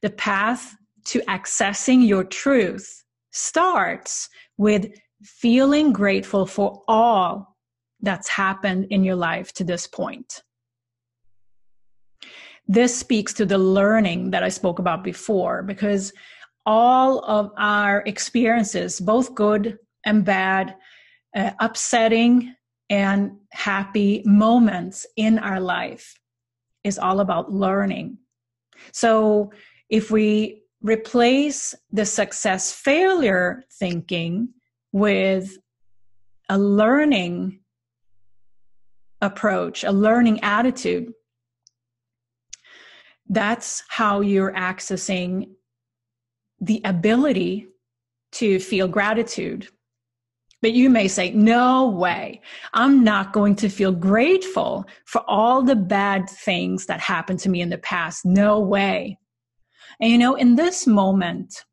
The 0.03 0.11
path 0.11 0.77
to 1.05 1.21
accessing 1.23 2.07
your 2.07 2.25
truth 2.25 3.05
starts 3.31 4.29
with 4.57 4.87
feeling 5.23 5.93
grateful 5.93 6.47
for 6.47 6.83
all 6.89 7.57
that's 8.01 8.29
happened 8.29 8.87
in 8.91 9.05
your 9.05 9.17
life 9.17 9.53
to 9.55 9.65
this 9.65 9.87
point. 9.87 10.43
This 12.67 12.97
speaks 12.97 13.33
to 13.35 13.47
the 13.47 13.59
learning 13.59 14.31
that 14.31 14.43
I 14.43 14.49
spoke 14.49 14.79
about 14.79 15.03
before 15.05 15.63
because 15.63 16.13
all 16.65 17.21
of 17.21 17.51
our 17.57 18.03
experiences, 18.07 19.01
both 19.01 19.35
good 19.35 19.79
and 20.05 20.25
bad, 20.25 20.77
uh, 21.35 21.51
upsetting 21.61 22.55
and 22.89 23.33
happy 23.51 24.23
moments 24.25 25.07
in 25.17 25.39
our 25.39 25.61
life, 25.61 26.19
is 26.85 26.99
all 26.99 27.21
about 27.21 27.53
learning. 27.53 28.19
So 28.93 29.53
if 29.89 30.11
we 30.11 30.62
replace 30.83 31.75
the 31.93 32.05
success 32.05 32.73
failure 32.73 33.65
thinking 33.79 34.49
with 34.93 35.57
a 36.49 36.59
learning 36.59 37.61
approach, 39.21 39.85
a 39.85 39.93
learning 39.93 40.43
attitude, 40.43 41.13
that's 43.29 43.83
how 43.89 44.21
you're 44.21 44.53
accessing 44.53 45.51
the 46.61 46.81
ability 46.85 47.69
to 48.33 48.59
feel 48.59 48.89
gratitude. 48.89 49.69
But 50.61 50.73
you 50.73 50.91
may 50.91 51.09
say, 51.09 51.31
no 51.31 51.89
way. 51.89 52.41
I'm 52.73 53.03
not 53.03 53.33
going 53.33 53.57
to 53.57 53.69
feel 53.69 53.91
grateful 53.91 54.87
for 55.07 55.23
all 55.27 55.63
the 55.63 55.75
bad 55.75 56.31
things 56.31 56.87
that 56.87 57.01
happened 57.01 57.41
to 57.41 57.49
me 57.49 57.61
in 57.61 57.71
the 57.71 57.79
past. 57.79 58.25
No 58.25 58.61
way. 58.61 59.19
And 60.03 60.11
you 60.11 60.19
know, 60.19 60.35
in 60.35 60.57
this 60.57 60.85
moment, 60.85 61.65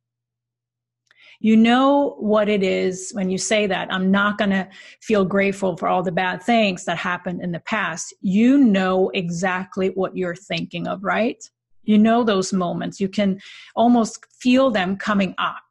you 1.40 1.58
know 1.58 2.16
what 2.20 2.48
it 2.48 2.62
is 2.62 3.12
when 3.14 3.32
you 3.32 3.40
say 3.40 3.66
that. 3.66 3.92
I'm 3.92 4.12
not 4.12 4.38
going 4.38 4.52
to 4.52 4.70
feel 5.02 5.26
grateful 5.26 5.76
for 5.76 5.88
all 5.88 6.04
the 6.04 6.12
bad 6.12 6.44
things 6.44 6.86
that 6.86 6.98
happened 6.98 7.42
in 7.42 7.52
the 7.52 7.62
past. 7.62 8.14
You 8.22 8.60
know 8.60 9.10
exactly 9.16 9.88
what 9.96 10.16
you're 10.16 10.36
thinking 10.36 10.88
of, 10.88 11.04
right? 11.04 11.44
You 11.84 11.98
know 11.98 12.24
those 12.24 12.54
moments. 12.54 13.00
You 13.00 13.10
can 13.10 13.40
almost 13.76 14.24
feel 14.32 14.70
them 14.70 14.96
coming 14.96 15.34
up. 15.40 15.64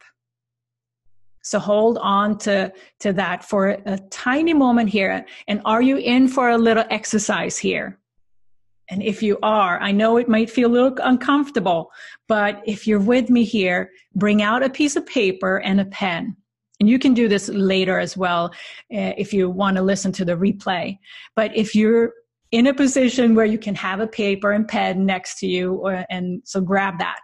So 1.43 1.61
hold 1.61 1.99
on 1.99 2.39
to, 2.39 2.73
to 3.01 3.13
that 3.13 3.45
for 3.45 3.69
a 3.87 3.99
tiny 4.11 4.53
moment 4.53 4.89
here. 4.89 5.25
And 5.47 5.63
are 5.65 5.81
you 5.81 5.99
in 5.99 6.27
for 6.27 6.51
a 6.51 6.59
little 6.59 6.85
exercise 6.91 7.57
here? 7.57 8.01
And 8.91 9.03
if 9.03 9.23
you 9.23 9.39
are, 9.43 9.79
I 9.81 9.93
know 9.93 10.17
it 10.17 10.29
might 10.29 10.51
feel 10.51 10.71
a 10.71 10.73
little 10.73 10.97
uncomfortable, 11.03 11.91
but 12.27 12.63
if 12.65 12.87
you're 12.87 13.01
with 13.01 13.29
me 13.29 13.45
here, 13.45 13.91
bring 14.15 14.41
out 14.43 14.63
a 14.63 14.71
piece 14.71 14.97
of 14.97 15.07
paper 15.07 15.59
and 15.59 15.81
a 15.81 15.85
pen. 15.85 16.37
And 16.81 16.89
you 16.89 16.99
can 16.99 17.13
do 17.13 17.29
this 17.29 17.49
later 17.49 17.99
as 17.99 18.17
well 18.17 18.47
uh, 18.95 19.13
if 19.19 19.33
you 19.33 19.51
want 19.51 19.77
to 19.77 19.83
listen 19.83 20.13
to 20.13 20.25
the 20.25 20.37
replay. 20.37 20.99
But 21.37 21.55
if 21.57 21.75
you're 21.75 22.13
in 22.51 22.69
a 22.69 22.75
position 22.75 23.35
where 23.35 23.45
you 23.45 23.59
can 23.59 23.75
have 23.75 24.01
a 24.01 24.07
paper 24.07 24.53
and 24.53 24.67
pen 24.67 25.05
next 25.05 25.39
to 25.41 25.47
you, 25.47 25.75
or, 25.75 26.07
and 26.09 26.41
so 26.45 26.61
grab 26.61 26.99
that. 26.99 27.21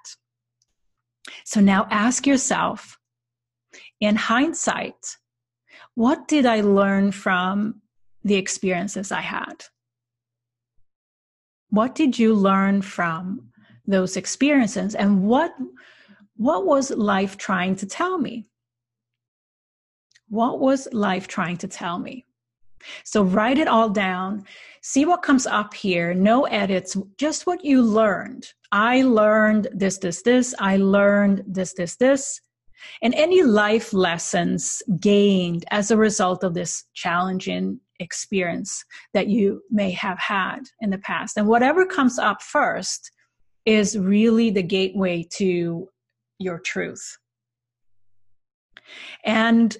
So 1.45 1.61
now 1.61 1.87
ask 1.91 2.27
yourself, 2.27 2.99
in 4.01 4.17
hindsight, 4.17 5.17
what 5.95 6.29
did 6.29 6.45
I 6.45 6.61
learn 6.61 7.13
from 7.13 7.81
the 8.23 8.35
experiences 8.35 9.13
I 9.13 9.21
had? 9.23 9.65
What 11.75 11.97
did 11.97 12.17
you 12.17 12.35
learn 12.35 12.83
from 12.83 13.49
those 13.85 14.17
experiences 14.17 14.95
and 14.95 15.25
what 15.25 15.53
what 16.37 16.65
was 16.67 16.93
life 16.93 17.37
trying 17.37 17.75
to 17.77 17.87
tell 17.87 18.17
me? 18.17 18.47
What 20.29 20.61
was 20.61 20.87
life 20.93 21.27
trying 21.27 21.57
to 21.59 21.69
tell 21.69 21.99
me? 21.99 22.27
So 23.03 23.25
write 23.25 23.59
it 23.59 23.67
all 23.67 23.89
down. 23.89 24.45
See 24.83 25.05
what 25.05 25.23
comes 25.23 25.49
up 25.49 25.75
here. 25.75 26.15
No 26.15 26.45
edits, 26.45 26.97
just 27.19 27.45
what 27.47 27.65
you 27.65 27.83
learned. 27.83 28.47
I 28.71 29.03
learned 29.03 29.67
this, 29.73 29.99
this, 29.99 30.23
this. 30.23 30.55
I 30.61 30.77
learned 30.77 31.43
this, 31.47 31.75
this, 31.75 31.97
this. 31.97 32.41
And 33.03 33.15
any 33.15 33.43
life 33.43 33.93
lessons 33.93 34.81
gained 35.01 35.65
as 35.73 35.91
a 35.91 35.97
result 35.97 36.45
of 36.45 36.55
this 36.55 36.85
challenging 36.95 37.81
experience 38.01 38.85
that 39.13 39.29
you 39.29 39.63
may 39.71 39.91
have 39.93 40.19
had 40.19 40.61
in 40.81 40.91
the 40.91 40.99
past. 40.99 41.37
And 41.37 41.47
whatever 41.47 41.87
comes 41.87 42.19
up 42.19 42.43
first 42.43 43.11
is 43.65 43.99
really 43.99 44.51
the 44.51 44.63
gateway 44.63 45.27
to 45.35 45.89
your 46.39 46.59
truth. 46.59 47.19
And 49.25 49.77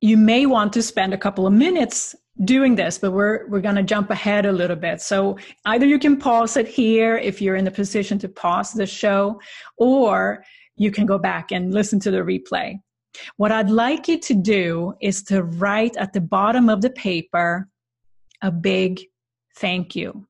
you 0.00 0.16
may 0.16 0.46
want 0.46 0.72
to 0.74 0.82
spend 0.82 1.14
a 1.14 1.18
couple 1.18 1.46
of 1.46 1.52
minutes 1.52 2.14
doing 2.44 2.74
this, 2.74 2.98
but 2.98 3.12
we're 3.12 3.48
we're 3.48 3.60
going 3.60 3.76
to 3.76 3.82
jump 3.82 4.10
ahead 4.10 4.44
a 4.44 4.52
little 4.52 4.76
bit. 4.76 5.00
So 5.00 5.38
either 5.64 5.86
you 5.86 5.98
can 5.98 6.16
pause 6.16 6.56
it 6.56 6.68
here 6.68 7.16
if 7.16 7.40
you're 7.40 7.56
in 7.56 7.64
the 7.64 7.70
position 7.70 8.18
to 8.20 8.28
pause 8.28 8.72
the 8.72 8.86
show, 8.86 9.40
or 9.76 10.44
you 10.76 10.90
can 10.90 11.06
go 11.06 11.18
back 11.18 11.52
and 11.52 11.72
listen 11.72 12.00
to 12.00 12.10
the 12.10 12.18
replay. 12.18 12.78
What 13.36 13.52
I'd 13.52 13.70
like 13.70 14.08
you 14.08 14.18
to 14.20 14.34
do 14.34 14.94
is 15.00 15.22
to 15.24 15.42
write 15.42 15.96
at 15.96 16.12
the 16.12 16.20
bottom 16.20 16.68
of 16.68 16.80
the 16.82 16.90
paper 16.90 17.68
a 18.42 18.50
big 18.50 19.00
thank 19.56 19.96
you. 19.96 20.26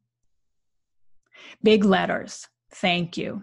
Big 1.63 1.85
letters, 1.85 2.49
thank 2.71 3.17
you. 3.17 3.43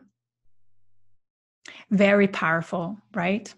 Very 1.90 2.28
powerful, 2.28 2.98
right? 3.14 3.54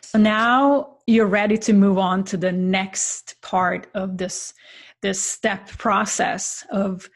So 0.00 0.18
now 0.18 0.98
you're 1.06 1.26
ready 1.26 1.58
to 1.58 1.72
move 1.72 1.98
on 1.98 2.24
to 2.24 2.36
the 2.36 2.52
next 2.52 3.36
part 3.42 3.86
of 3.94 4.16
this, 4.16 4.54
this 5.02 5.20
step 5.20 5.68
process 5.68 6.64
of 6.70 7.08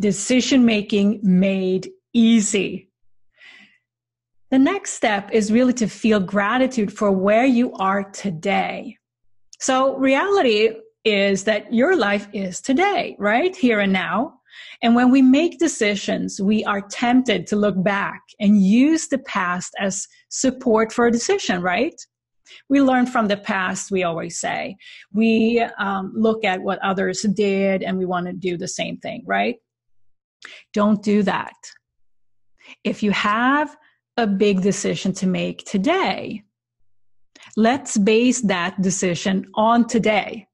decision 0.00 0.64
making 0.64 1.20
made 1.22 1.90
easy. 2.12 2.90
The 4.50 4.58
next 4.58 4.92
step 4.92 5.30
is 5.32 5.52
really 5.52 5.72
to 5.74 5.88
feel 5.88 6.20
gratitude 6.20 6.92
for 6.92 7.10
where 7.10 7.44
you 7.44 7.72
are 7.74 8.08
today. 8.10 8.96
So 9.58 9.96
reality 9.96 10.70
is 11.04 11.44
that 11.44 11.72
your 11.72 11.96
life 11.96 12.28
is 12.32 12.60
today, 12.60 13.16
right? 13.18 13.56
Here 13.56 13.80
and 13.80 13.92
now. 13.92 14.34
And 14.82 14.94
when 14.94 15.10
we 15.10 15.20
make 15.20 15.58
decisions, 15.58 16.40
we 16.40 16.64
are 16.64 16.80
tempted 16.80 17.46
to 17.48 17.56
look 17.56 17.82
back 17.82 18.22
and 18.38 18.62
use 18.62 19.08
the 19.08 19.18
past 19.18 19.72
as 19.80 20.06
support 20.28 20.92
for 20.92 21.06
a 21.06 21.12
decision, 21.12 21.60
right? 21.60 21.94
We 22.68 22.80
learn 22.80 23.06
from 23.06 23.26
the 23.26 23.36
past, 23.36 23.90
we 23.90 24.04
always 24.04 24.38
say. 24.38 24.76
We 25.12 25.60
um, 25.78 26.12
look 26.14 26.44
at 26.44 26.62
what 26.62 26.78
others 26.80 27.22
did 27.34 27.82
and 27.82 27.98
we 27.98 28.06
want 28.06 28.26
to 28.26 28.32
do 28.32 28.56
the 28.56 28.68
same 28.68 28.98
thing, 28.98 29.24
right? 29.26 29.56
Don't 30.72 31.02
do 31.02 31.22
that. 31.24 31.54
If 32.84 33.02
you 33.02 33.10
have 33.10 33.76
a 34.16 34.26
big 34.26 34.62
decision 34.62 35.12
to 35.14 35.26
make 35.26 35.64
today, 35.64 36.42
let's 37.56 37.96
base 37.98 38.40
that 38.42 38.80
decision 38.80 39.46
on 39.54 39.86
today. 39.86 40.46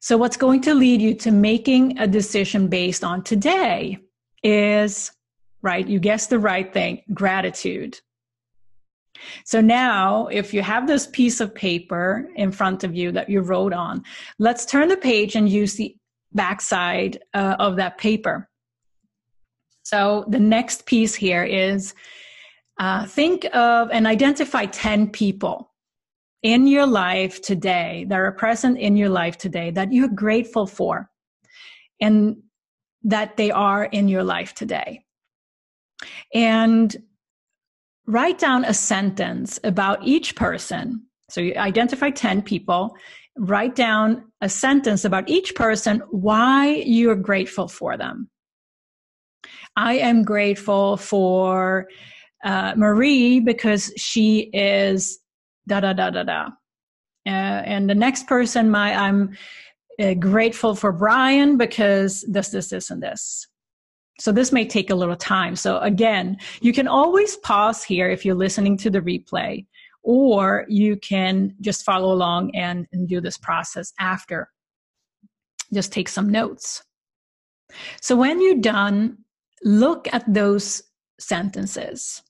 So, 0.00 0.16
what's 0.16 0.36
going 0.36 0.60
to 0.62 0.74
lead 0.74 1.02
you 1.02 1.14
to 1.14 1.32
making 1.32 1.98
a 1.98 2.06
decision 2.06 2.68
based 2.68 3.02
on 3.02 3.24
today 3.24 3.98
is, 4.42 5.10
right, 5.62 5.86
you 5.86 5.98
guessed 5.98 6.30
the 6.30 6.38
right 6.38 6.72
thing 6.72 7.02
gratitude. 7.12 7.98
So 9.44 9.60
now, 9.60 10.26
if 10.28 10.54
you 10.54 10.62
have 10.62 10.86
this 10.86 11.06
piece 11.06 11.40
of 11.40 11.54
paper 11.54 12.28
in 12.36 12.52
front 12.52 12.84
of 12.84 12.94
you 12.94 13.12
that 13.12 13.28
you 13.28 13.40
wrote 13.40 13.72
on, 13.72 14.04
let's 14.38 14.64
turn 14.64 14.88
the 14.88 14.96
page 14.96 15.34
and 15.34 15.48
use 15.48 15.74
the 15.74 15.96
backside 16.32 17.18
uh, 17.34 17.56
of 17.58 17.76
that 17.76 17.98
paper. 17.98 18.48
So 19.88 20.26
the 20.28 20.38
next 20.38 20.84
piece 20.84 21.14
here 21.14 21.42
is 21.44 21.94
uh, 22.78 23.06
think 23.06 23.46
of 23.54 23.88
and 23.90 24.06
identify 24.06 24.66
10 24.66 25.08
people 25.08 25.72
in 26.42 26.66
your 26.66 26.84
life 26.84 27.40
today 27.40 28.04
that 28.10 28.18
are 28.18 28.32
present 28.32 28.78
in 28.78 28.98
your 28.98 29.08
life 29.08 29.38
today 29.38 29.70
that 29.70 29.90
you're 29.90 30.08
grateful 30.08 30.66
for 30.66 31.08
and 32.02 32.36
that 33.04 33.38
they 33.38 33.50
are 33.50 33.84
in 33.84 34.08
your 34.08 34.22
life 34.22 34.52
today. 34.52 35.06
And 36.34 36.94
write 38.06 38.38
down 38.38 38.66
a 38.66 38.74
sentence 38.74 39.58
about 39.64 40.00
each 40.02 40.36
person. 40.36 41.06
So 41.30 41.40
you 41.40 41.54
identify 41.54 42.10
10 42.10 42.42
people, 42.42 42.94
write 43.38 43.74
down 43.74 44.30
a 44.42 44.50
sentence 44.50 45.06
about 45.06 45.30
each 45.30 45.54
person, 45.54 46.02
why 46.10 46.74
you're 46.84 47.16
grateful 47.16 47.68
for 47.68 47.96
them. 47.96 48.28
I 49.76 49.94
am 49.94 50.22
grateful 50.22 50.96
for 50.96 51.88
uh, 52.44 52.74
Marie 52.76 53.40
because 53.40 53.92
she 53.96 54.50
is 54.52 55.18
da 55.66 55.80
da 55.80 55.92
da 55.92 56.10
da 56.10 56.22
da. 56.22 56.46
Uh, 57.26 57.62
and 57.64 57.88
the 57.88 57.94
next 57.94 58.26
person, 58.26 58.70
my 58.70 58.94
I'm 58.94 59.36
uh, 60.00 60.14
grateful 60.14 60.74
for 60.74 60.92
Brian 60.92 61.56
because 61.56 62.24
this, 62.28 62.48
this, 62.48 62.70
this, 62.70 62.90
and 62.90 63.02
this. 63.02 63.46
So 64.20 64.32
this 64.32 64.50
may 64.50 64.66
take 64.66 64.90
a 64.90 64.94
little 64.94 65.16
time. 65.16 65.54
So 65.54 65.78
again, 65.78 66.38
you 66.60 66.72
can 66.72 66.88
always 66.88 67.36
pause 67.36 67.84
here 67.84 68.08
if 68.08 68.24
you're 68.24 68.34
listening 68.34 68.76
to 68.78 68.90
the 68.90 69.00
replay, 69.00 69.66
or 70.02 70.64
you 70.68 70.96
can 70.96 71.54
just 71.60 71.84
follow 71.84 72.12
along 72.12 72.54
and, 72.54 72.86
and 72.92 73.06
do 73.06 73.20
this 73.20 73.36
process 73.36 73.92
after. 74.00 74.48
Just 75.72 75.92
take 75.92 76.08
some 76.08 76.30
notes. 76.30 76.82
So 78.00 78.16
when 78.16 78.40
you're 78.40 78.56
done, 78.60 79.18
look 79.62 80.08
at 80.12 80.24
those 80.32 80.82
sentences 81.18 82.22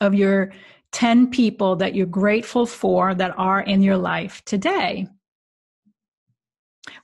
of 0.00 0.14
your 0.14 0.52
10 0.92 1.30
people 1.30 1.76
that 1.76 1.94
you're 1.94 2.06
grateful 2.06 2.66
for 2.66 3.14
that 3.14 3.34
are 3.36 3.60
in 3.60 3.82
your 3.82 3.96
life 3.96 4.42
today. 4.44 5.06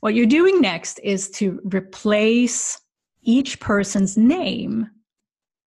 What 0.00 0.14
you're 0.14 0.26
doing 0.26 0.60
next 0.60 0.98
is 1.00 1.30
to 1.32 1.60
replace 1.72 2.80
each 3.22 3.60
person's 3.60 4.16
name 4.16 4.90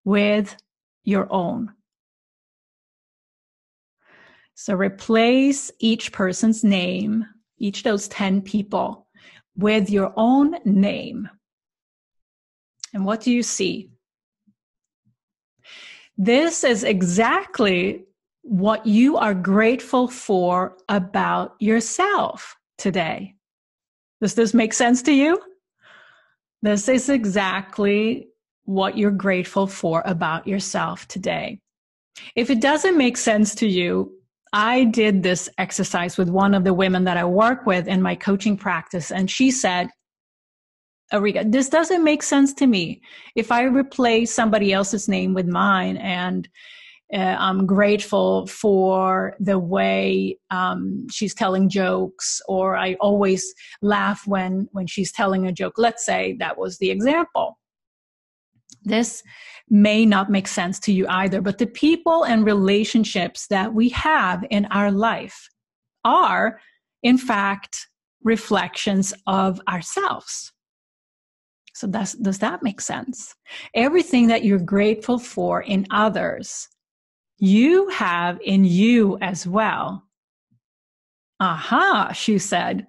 with 0.04 0.56
your 1.04 1.30
own. 1.32 1.72
So 4.54 4.74
replace 4.74 5.70
each 5.80 6.12
person's 6.12 6.64
name, 6.64 7.26
each 7.58 7.82
those 7.82 8.08
10 8.08 8.42
people, 8.42 9.06
with 9.56 9.90
your 9.90 10.12
own 10.16 10.56
name. 10.64 11.28
And 12.96 13.04
what 13.04 13.20
do 13.20 13.30
you 13.30 13.42
see? 13.42 13.90
This 16.16 16.64
is 16.64 16.82
exactly 16.82 18.06
what 18.40 18.86
you 18.86 19.18
are 19.18 19.34
grateful 19.34 20.08
for 20.08 20.78
about 20.88 21.56
yourself 21.60 22.56
today. 22.78 23.34
Does 24.22 24.32
this 24.32 24.54
make 24.54 24.72
sense 24.72 25.02
to 25.02 25.12
you? 25.12 25.42
This 26.62 26.88
is 26.88 27.10
exactly 27.10 28.28
what 28.64 28.96
you're 28.96 29.10
grateful 29.10 29.66
for 29.66 30.02
about 30.06 30.46
yourself 30.46 31.06
today. 31.06 31.60
If 32.34 32.48
it 32.48 32.62
doesn't 32.62 32.96
make 32.96 33.18
sense 33.18 33.54
to 33.56 33.68
you, 33.68 34.10
I 34.54 34.84
did 34.84 35.22
this 35.22 35.50
exercise 35.58 36.16
with 36.16 36.30
one 36.30 36.54
of 36.54 36.64
the 36.64 36.72
women 36.72 37.04
that 37.04 37.18
I 37.18 37.26
work 37.26 37.66
with 37.66 37.88
in 37.88 38.00
my 38.00 38.14
coaching 38.14 38.56
practice, 38.56 39.12
and 39.12 39.30
she 39.30 39.50
said, 39.50 39.90
Arika, 41.12 41.50
this 41.50 41.68
doesn't 41.68 42.02
make 42.02 42.22
sense 42.22 42.52
to 42.54 42.66
me. 42.66 43.00
If 43.34 43.52
I 43.52 43.62
replace 43.62 44.32
somebody 44.32 44.72
else's 44.72 45.08
name 45.08 45.34
with 45.34 45.46
mine 45.46 45.96
and 45.98 46.48
uh, 47.12 47.36
I'm 47.38 47.66
grateful 47.66 48.48
for 48.48 49.36
the 49.38 49.58
way 49.58 50.38
um, 50.50 51.06
she's 51.08 51.34
telling 51.34 51.68
jokes, 51.68 52.40
or 52.48 52.76
I 52.76 52.94
always 52.94 53.54
laugh 53.80 54.26
when 54.26 54.68
when 54.72 54.88
she's 54.88 55.12
telling 55.12 55.46
a 55.46 55.52
joke. 55.52 55.74
Let's 55.76 56.04
say 56.04 56.36
that 56.40 56.58
was 56.58 56.78
the 56.78 56.90
example. 56.90 57.58
This 58.82 59.22
may 59.68 60.04
not 60.04 60.30
make 60.30 60.48
sense 60.48 60.80
to 60.80 60.92
you 60.92 61.06
either, 61.08 61.40
but 61.40 61.58
the 61.58 61.66
people 61.68 62.24
and 62.24 62.44
relationships 62.44 63.46
that 63.48 63.72
we 63.72 63.88
have 63.90 64.44
in 64.50 64.66
our 64.66 64.90
life 64.90 65.48
are, 66.04 66.60
in 67.04 67.18
fact, 67.18 67.86
reflections 68.24 69.14
of 69.28 69.60
ourselves. 69.68 70.52
So 71.76 71.86
does, 71.86 72.14
that 72.14 72.62
make 72.62 72.80
sense? 72.80 73.34
Everything 73.74 74.28
that 74.28 74.44
you're 74.44 74.58
grateful 74.58 75.18
for 75.18 75.60
in 75.60 75.86
others, 75.90 76.68
you 77.36 77.90
have 77.90 78.40
in 78.42 78.64
you 78.64 79.18
as 79.20 79.46
well. 79.46 80.02
Aha, 81.38 82.12
she 82.12 82.38
said. 82.38 82.86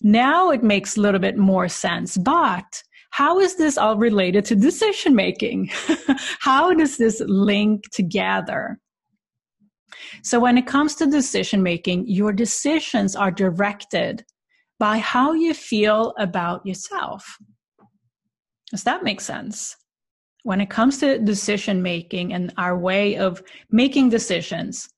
Now 0.00 0.48
it 0.48 0.62
makes 0.62 0.96
a 0.96 1.02
little 1.02 1.20
bit 1.20 1.36
more 1.36 1.68
sense, 1.68 2.16
but 2.16 2.82
how 3.10 3.38
is 3.38 3.56
this 3.56 3.76
all 3.76 3.98
related 3.98 4.46
to 4.46 4.56
decision 4.56 5.14
making? 5.14 5.68
how 6.40 6.72
does 6.72 6.96
this 6.96 7.20
link 7.26 7.90
together? 7.90 8.78
So 10.22 10.40
when 10.40 10.56
it 10.56 10.66
comes 10.66 10.94
to 10.94 11.06
decision 11.06 11.62
making, 11.62 12.08
your 12.08 12.32
decisions 12.32 13.14
are 13.14 13.30
directed 13.30 14.24
by 14.78 14.96
how 14.96 15.34
you 15.34 15.52
feel 15.52 16.14
about 16.18 16.64
yourself. 16.64 17.36
Does 18.72 18.84
that 18.84 19.04
make 19.04 19.20
sense? 19.20 19.76
When 20.44 20.60
it 20.60 20.70
comes 20.70 20.98
to 20.98 21.18
decision 21.18 21.82
making 21.82 22.32
and 22.32 22.52
our 22.56 22.76
way 22.76 23.16
of 23.16 23.42
making 23.70 24.08
decisions, 24.08 24.88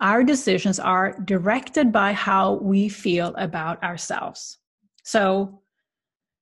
our 0.00 0.24
decisions 0.24 0.78
are 0.78 1.18
directed 1.24 1.92
by 1.92 2.12
how 2.12 2.54
we 2.54 2.88
feel 2.88 3.34
about 3.36 3.82
ourselves. 3.82 4.58
So, 5.02 5.60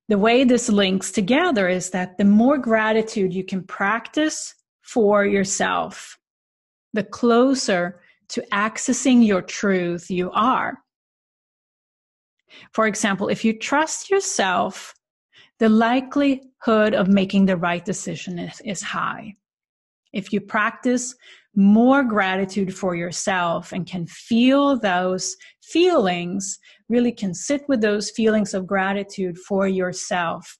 the 0.09 0.17
way 0.17 0.43
this 0.43 0.69
links 0.69 1.11
together 1.11 1.67
is 1.67 1.89
that 1.91 2.17
the 2.17 2.25
more 2.25 2.57
gratitude 2.57 3.33
you 3.33 3.43
can 3.43 3.63
practice 3.63 4.53
for 4.81 5.25
yourself, 5.25 6.19
the 6.93 7.03
closer 7.03 8.01
to 8.29 8.45
accessing 8.51 9.25
your 9.25 9.41
truth 9.41 10.11
you 10.11 10.29
are. 10.31 10.77
For 12.73 12.85
example, 12.85 13.29
if 13.29 13.43
you 13.43 13.57
trust 13.57 14.09
yourself 14.09 14.93
the 15.59 15.69
likelihood 15.69 16.93
of 16.93 17.07
making 17.07 17.45
the 17.45 17.57
right 17.57 17.83
decision 17.83 18.39
is, 18.39 18.61
is 18.65 18.81
high. 18.81 19.35
If 20.11 20.31
you 20.31 20.41
practice 20.41 21.15
more 21.55 22.03
gratitude 22.03 22.75
for 22.75 22.95
yourself 22.95 23.71
and 23.71 23.85
can 23.85 24.05
feel 24.07 24.79
those 24.79 25.35
feelings, 25.61 26.59
really 26.89 27.11
can 27.11 27.33
sit 27.33 27.63
with 27.67 27.81
those 27.81 28.09
feelings 28.11 28.53
of 28.53 28.67
gratitude 28.67 29.37
for 29.37 29.67
yourself. 29.67 30.57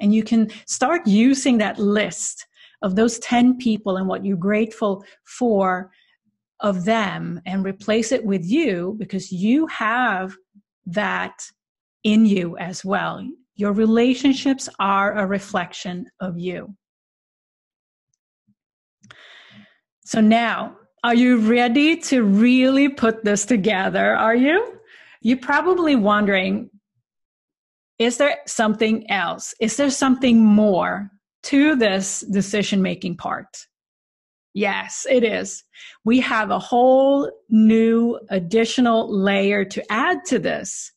And 0.00 0.14
you 0.14 0.22
can 0.22 0.50
start 0.66 1.06
using 1.06 1.58
that 1.58 1.78
list 1.78 2.46
of 2.82 2.94
those 2.94 3.18
10 3.18 3.58
people 3.58 3.96
and 3.96 4.06
what 4.06 4.24
you're 4.24 4.36
grateful 4.36 5.04
for 5.24 5.90
of 6.60 6.84
them 6.84 7.40
and 7.46 7.64
replace 7.64 8.12
it 8.12 8.24
with 8.24 8.44
you 8.44 8.96
because 8.98 9.32
you 9.32 9.66
have 9.66 10.36
that 10.86 11.40
in 12.04 12.26
you 12.26 12.56
as 12.58 12.84
well. 12.84 13.24
Your 13.58 13.72
relationships 13.72 14.68
are 14.78 15.18
a 15.18 15.26
reflection 15.26 16.06
of 16.20 16.38
you. 16.38 16.76
So 20.04 20.20
now, 20.20 20.76
are 21.02 21.14
you 21.14 21.38
ready 21.38 21.96
to 21.96 22.22
really 22.22 22.88
put 22.88 23.24
this 23.24 23.44
together? 23.44 24.14
Are 24.14 24.34
you? 24.34 24.78
You're 25.20 25.38
probably 25.38 25.96
wondering 25.96 26.70
is 27.98 28.16
there 28.16 28.36
something 28.46 29.10
else? 29.10 29.54
Is 29.60 29.76
there 29.76 29.90
something 29.90 30.44
more 30.44 31.10
to 31.44 31.74
this 31.74 32.20
decision 32.20 32.80
making 32.80 33.16
part? 33.16 33.66
Yes, 34.54 35.04
it 35.10 35.24
is. 35.24 35.64
We 36.04 36.20
have 36.20 36.50
a 36.50 36.60
whole 36.60 37.28
new 37.48 38.20
additional 38.30 39.12
layer 39.12 39.64
to 39.64 39.92
add 39.92 40.18
to 40.26 40.38
this. 40.38 40.92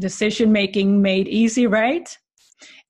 Decision 0.00 0.50
making 0.50 1.02
made 1.02 1.28
easy, 1.28 1.66
right? 1.66 2.16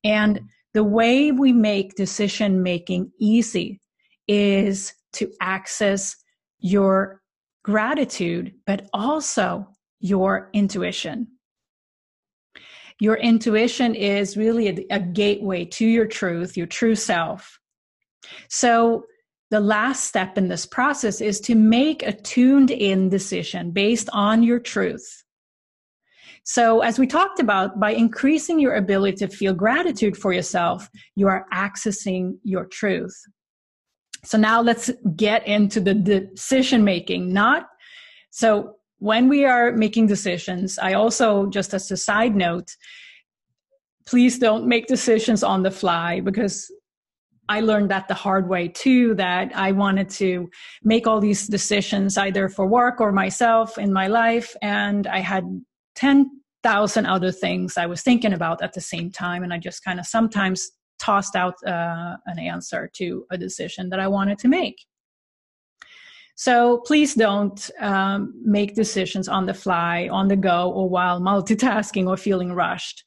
And 0.04 0.40
the 0.72 0.84
way 0.84 1.32
we 1.32 1.52
make 1.52 1.96
decision 1.96 2.62
making 2.62 3.12
easy 3.18 3.80
is 4.28 4.94
to 5.14 5.30
access 5.40 6.16
your 6.60 7.20
gratitude, 7.64 8.54
but 8.66 8.88
also 8.92 9.66
your 9.98 10.50
intuition. 10.52 11.26
Your 13.00 13.16
intuition 13.16 13.94
is 13.94 14.36
really 14.36 14.68
a, 14.68 14.86
a, 14.90 15.00
gateway 15.00 15.64
to 15.64 15.86
your 15.86 16.06
truth, 16.06 16.56
your 16.56 16.66
true 16.66 16.94
self. 16.94 17.58
So, 18.48 19.04
the 19.50 19.60
last 19.60 20.04
step 20.04 20.38
in 20.38 20.46
this 20.46 20.64
process 20.64 21.20
is 21.20 21.40
to 21.40 21.56
make 21.56 22.04
a 22.04 22.12
tuned 22.12 22.70
in 22.70 23.08
decision 23.08 23.72
based 23.72 24.08
on 24.12 24.44
your 24.44 24.60
truth. 24.60 25.24
So, 26.42 26.80
as 26.80 26.98
we 26.98 27.06
talked 27.06 27.38
about, 27.38 27.78
by 27.78 27.92
increasing 27.92 28.58
your 28.58 28.74
ability 28.74 29.18
to 29.18 29.28
feel 29.28 29.54
gratitude 29.54 30.16
for 30.16 30.32
yourself, 30.32 30.88
you 31.14 31.28
are 31.28 31.46
accessing 31.52 32.38
your 32.42 32.64
truth. 32.66 33.14
So 34.24 34.36
now 34.36 34.60
let's 34.60 34.90
get 35.16 35.46
into 35.46 35.80
the 35.80 35.94
decision 35.94 36.84
making. 36.84 37.32
Not 37.32 37.66
so 38.30 38.76
when 38.98 39.28
we 39.28 39.44
are 39.44 39.72
making 39.72 40.06
decisions, 40.06 40.78
I 40.78 40.92
also, 40.92 41.46
just 41.46 41.74
as 41.74 41.90
a 41.90 41.96
side 41.96 42.36
note, 42.36 42.76
please 44.06 44.38
don't 44.38 44.66
make 44.66 44.86
decisions 44.86 45.42
on 45.42 45.62
the 45.62 45.70
fly 45.70 46.20
because 46.20 46.70
I 47.48 47.60
learned 47.60 47.90
that 47.90 48.08
the 48.08 48.14
hard 48.14 48.48
way 48.48 48.68
too, 48.68 49.14
that 49.14 49.50
I 49.56 49.72
wanted 49.72 50.08
to 50.10 50.48
make 50.84 51.06
all 51.06 51.20
these 51.20 51.48
decisions 51.48 52.16
either 52.16 52.48
for 52.48 52.66
work 52.66 53.00
or 53.00 53.10
myself 53.10 53.78
in 53.78 53.92
my 53.92 54.06
life. 54.06 54.54
And 54.62 55.06
I 55.06 55.18
had 55.18 55.44
10,000 55.96 57.06
other 57.06 57.32
things 57.32 57.76
I 57.76 57.86
was 57.86 58.02
thinking 58.02 58.32
about 58.32 58.62
at 58.62 58.72
the 58.72 58.80
same 58.80 59.10
time. 59.10 59.42
And 59.42 59.52
I 59.52 59.58
just 59.58 59.84
kind 59.84 60.00
of 60.00 60.06
sometimes 60.06 60.70
tossed 60.98 61.34
out 61.34 61.54
uh, 61.66 62.16
an 62.26 62.38
answer 62.38 62.90
to 62.94 63.26
a 63.30 63.38
decision 63.38 63.88
that 63.90 64.00
I 64.00 64.06
wanted 64.06 64.38
to 64.40 64.48
make. 64.48 64.76
So 66.36 66.78
please 66.86 67.14
don't 67.14 67.70
um, 67.80 68.32
make 68.42 68.74
decisions 68.74 69.28
on 69.28 69.44
the 69.44 69.52
fly, 69.52 70.08
on 70.10 70.28
the 70.28 70.36
go, 70.36 70.70
or 70.70 70.88
while 70.88 71.20
multitasking 71.20 72.06
or 72.06 72.16
feeling 72.16 72.52
rushed. 72.54 73.04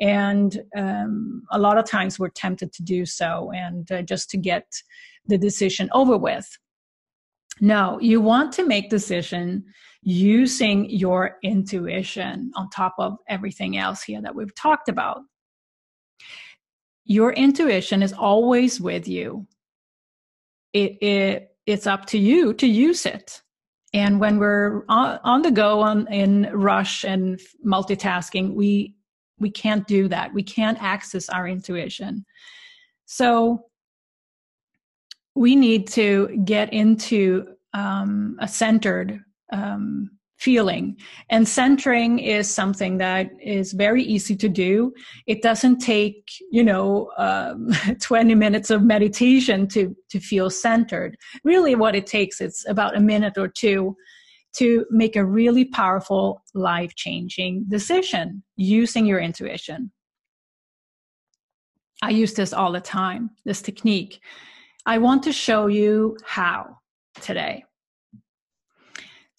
And 0.00 0.60
um, 0.76 1.44
a 1.50 1.58
lot 1.58 1.78
of 1.78 1.86
times 1.86 2.18
we're 2.18 2.28
tempted 2.28 2.72
to 2.74 2.82
do 2.82 3.06
so 3.06 3.50
and 3.54 3.90
uh, 3.90 4.02
just 4.02 4.28
to 4.30 4.36
get 4.36 4.66
the 5.26 5.38
decision 5.38 5.88
over 5.92 6.18
with. 6.18 6.46
No, 7.60 7.98
you 8.00 8.20
want 8.20 8.52
to 8.54 8.66
make 8.66 8.90
decision 8.90 9.64
using 10.04 10.88
your 10.90 11.38
intuition 11.42 12.52
on 12.54 12.68
top 12.70 12.94
of 12.98 13.16
everything 13.28 13.76
else 13.76 14.02
here 14.02 14.20
that 14.22 14.34
we've 14.34 14.54
talked 14.54 14.88
about 14.88 15.22
your 17.04 17.32
intuition 17.32 18.02
is 18.02 18.12
always 18.12 18.80
with 18.80 19.06
you. 19.06 19.46
It, 20.72 21.02
it 21.02 21.50
it's 21.66 21.86
up 21.86 22.06
to 22.06 22.18
you 22.18 22.52
to 22.54 22.66
use 22.66 23.06
it. 23.06 23.42
And 23.92 24.18
when 24.18 24.38
we're 24.38 24.84
on, 24.88 25.20
on 25.22 25.42
the 25.42 25.50
go 25.50 25.80
on 25.80 26.12
in 26.12 26.50
rush 26.52 27.04
and 27.04 27.40
multitasking, 27.64 28.54
we 28.54 28.94
we 29.38 29.50
can't 29.50 29.86
do 29.86 30.08
that. 30.08 30.32
We 30.32 30.42
can't 30.42 30.82
access 30.82 31.28
our 31.28 31.46
intuition. 31.46 32.24
So 33.04 33.66
we 35.34 35.56
need 35.56 35.88
to 35.88 36.40
get 36.44 36.72
into 36.72 37.54
um, 37.72 38.36
a 38.40 38.48
centered 38.48 39.20
um, 39.54 40.10
feeling. 40.38 40.96
And 41.30 41.48
centering 41.48 42.18
is 42.18 42.48
something 42.48 42.98
that 42.98 43.30
is 43.40 43.72
very 43.72 44.02
easy 44.02 44.36
to 44.36 44.48
do. 44.48 44.92
It 45.26 45.42
doesn't 45.42 45.78
take, 45.78 46.28
you 46.50 46.64
know, 46.64 47.10
um, 47.16 47.70
20 48.00 48.34
minutes 48.34 48.70
of 48.70 48.82
meditation 48.82 49.68
to, 49.68 49.96
to 50.10 50.20
feel 50.20 50.50
centered. 50.50 51.16
Really, 51.44 51.74
what 51.74 51.94
it 51.94 52.06
takes, 52.06 52.40
is 52.40 52.66
about 52.68 52.96
a 52.96 53.00
minute 53.00 53.38
or 53.38 53.48
two 53.48 53.96
to 54.56 54.84
make 54.90 55.16
a 55.16 55.24
really 55.24 55.64
powerful, 55.64 56.42
life 56.54 56.94
changing 56.94 57.64
decision 57.68 58.42
using 58.56 59.06
your 59.06 59.18
intuition. 59.18 59.90
I 62.02 62.10
use 62.10 62.34
this 62.34 62.52
all 62.52 62.72
the 62.72 62.80
time, 62.80 63.30
this 63.44 63.62
technique. 63.62 64.20
I 64.84 64.98
want 64.98 65.22
to 65.22 65.32
show 65.32 65.68
you 65.68 66.16
how 66.24 66.76
today. 67.20 67.64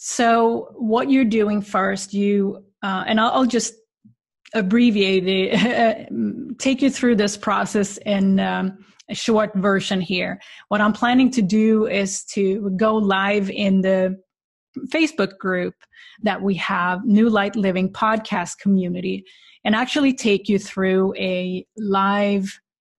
So, 0.07 0.67
what 0.75 1.09
you're 1.09 1.25
doing 1.25 1.63
first, 1.63 2.13
you, 2.13 2.63
uh, 2.83 3.05
and 3.07 3.19
I'll, 3.19 3.31
I'll, 3.31 3.45
just 3.47 3.73
abbreviate 4.53 5.23
it, 5.27 6.09
take 6.59 6.83
you 6.83 6.91
through 6.91 7.15
this 7.15 7.35
process 7.35 7.97
in 8.05 8.39
um, 8.39 8.85
a 9.09 9.15
short 9.15 9.55
version 9.55 9.99
here. 9.99 10.39
What 10.67 10.79
I'm 10.79 10.93
planning 10.93 11.31
to 11.31 11.41
do 11.41 11.87
is 11.87 12.23
to 12.35 12.69
go 12.77 12.93
live 12.93 13.49
in 13.49 13.81
the 13.81 14.21
Facebook 14.89 15.39
group 15.39 15.73
that 16.21 16.39
we 16.39 16.53
have, 16.53 17.03
New 17.03 17.27
Light 17.27 17.55
Living 17.55 17.91
podcast 17.91 18.59
community, 18.59 19.23
and 19.63 19.73
actually 19.73 20.13
take 20.13 20.47
you 20.47 20.59
through 20.59 21.15
a 21.17 21.65
live 21.77 22.59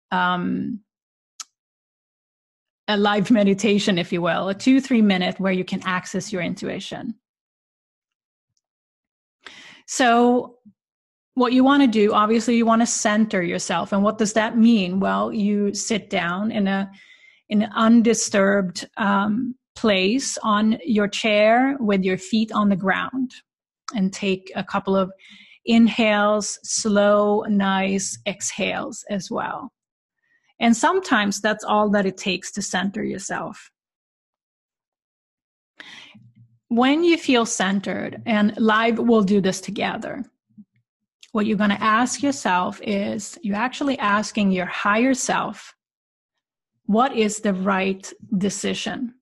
um, 0.10 0.80
a 2.88 2.98
live 2.98 3.32
meditation, 3.32 3.98
if 3.98 4.12
you 4.14 4.22
will, 4.22 4.50
a 4.50 4.54
two, 4.54 4.80
three 4.80 5.02
minute 5.02 5.40
where 5.40 5.54
you 5.54 5.64
can 5.64 5.82
access 5.86 6.32
your 6.32 6.42
intuition. 6.42 7.16
So, 9.88 10.58
what 11.34 11.52
you 11.52 11.64
want 11.64 11.84
to 11.84 11.88
do, 11.88 12.14
obviously, 12.14 12.56
you 12.56 12.66
want 12.66 12.82
to 12.82 12.86
center 12.86 13.44
yourself. 13.44 13.92
And 13.92 14.04
what 14.04 14.18
does 14.18 14.34
that 14.34 14.58
mean? 14.58 15.00
Well, 15.00 15.34
you 15.34 15.74
sit 15.74 16.10
down 16.10 16.52
in 16.52 16.68
a 16.68 16.90
in 17.50 17.62
an 17.62 17.72
undisturbed 17.76 18.88
um, 18.98 19.56
place 19.76 20.38
on 20.42 20.80
your 20.84 21.08
chair 21.08 21.76
with 21.80 22.04
your 22.04 22.18
feet 22.18 22.52
on 22.52 22.70
the 22.70 22.76
ground 22.76 23.32
and 23.94 24.12
take 24.12 24.52
a 24.56 24.64
couple 24.64 24.96
of 24.96 25.12
inhales, 25.66 26.60
slow, 26.64 27.42
nice 27.48 28.18
exhales 28.26 29.04
as 29.10 29.30
well. 29.30 29.72
And 30.60 30.76
sometimes 30.76 31.42
that's 31.42 31.64
all 31.64 31.90
that 31.90 32.06
it 32.06 32.18
takes 32.18 32.52
to 32.54 32.62
center 32.62 33.04
yourself. 33.04 33.72
When 36.70 37.04
you 37.04 37.18
feel 37.18 37.46
centered, 37.46 38.22
and 38.26 38.58
live 38.58 38.98
will 38.98 39.24
do 39.24 39.42
this 39.42 39.62
together, 39.62 40.24
what 41.32 41.46
you're 41.46 41.58
going 41.58 41.70
to 41.70 41.84
ask 41.84 42.24
yourself 42.24 42.80
is 42.82 43.38
you're 43.42 43.58
actually 43.58 44.00
asking 44.00 44.52
your 44.52 44.66
higher 44.66 45.14
self, 45.14 45.76
what 46.86 47.16
is 47.16 47.40
the 47.40 47.54
right 47.54 48.12
decision? 48.38 49.14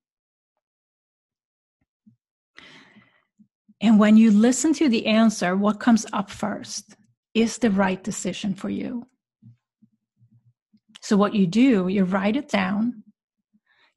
And 3.81 3.99
when 3.99 4.15
you 4.15 4.31
listen 4.31 4.73
to 4.75 4.87
the 4.87 5.07
answer, 5.07 5.57
what 5.57 5.79
comes 5.79 6.05
up 6.13 6.29
first 6.29 6.95
is 7.33 7.57
the 7.57 7.71
right 7.71 8.01
decision 8.01 8.53
for 8.53 8.69
you. 8.69 9.05
So, 11.03 11.17
what 11.17 11.35
you 11.35 11.47
do, 11.47 11.89
you 11.89 12.05
write 12.05 12.37
it 12.37 12.47
down 12.47 13.03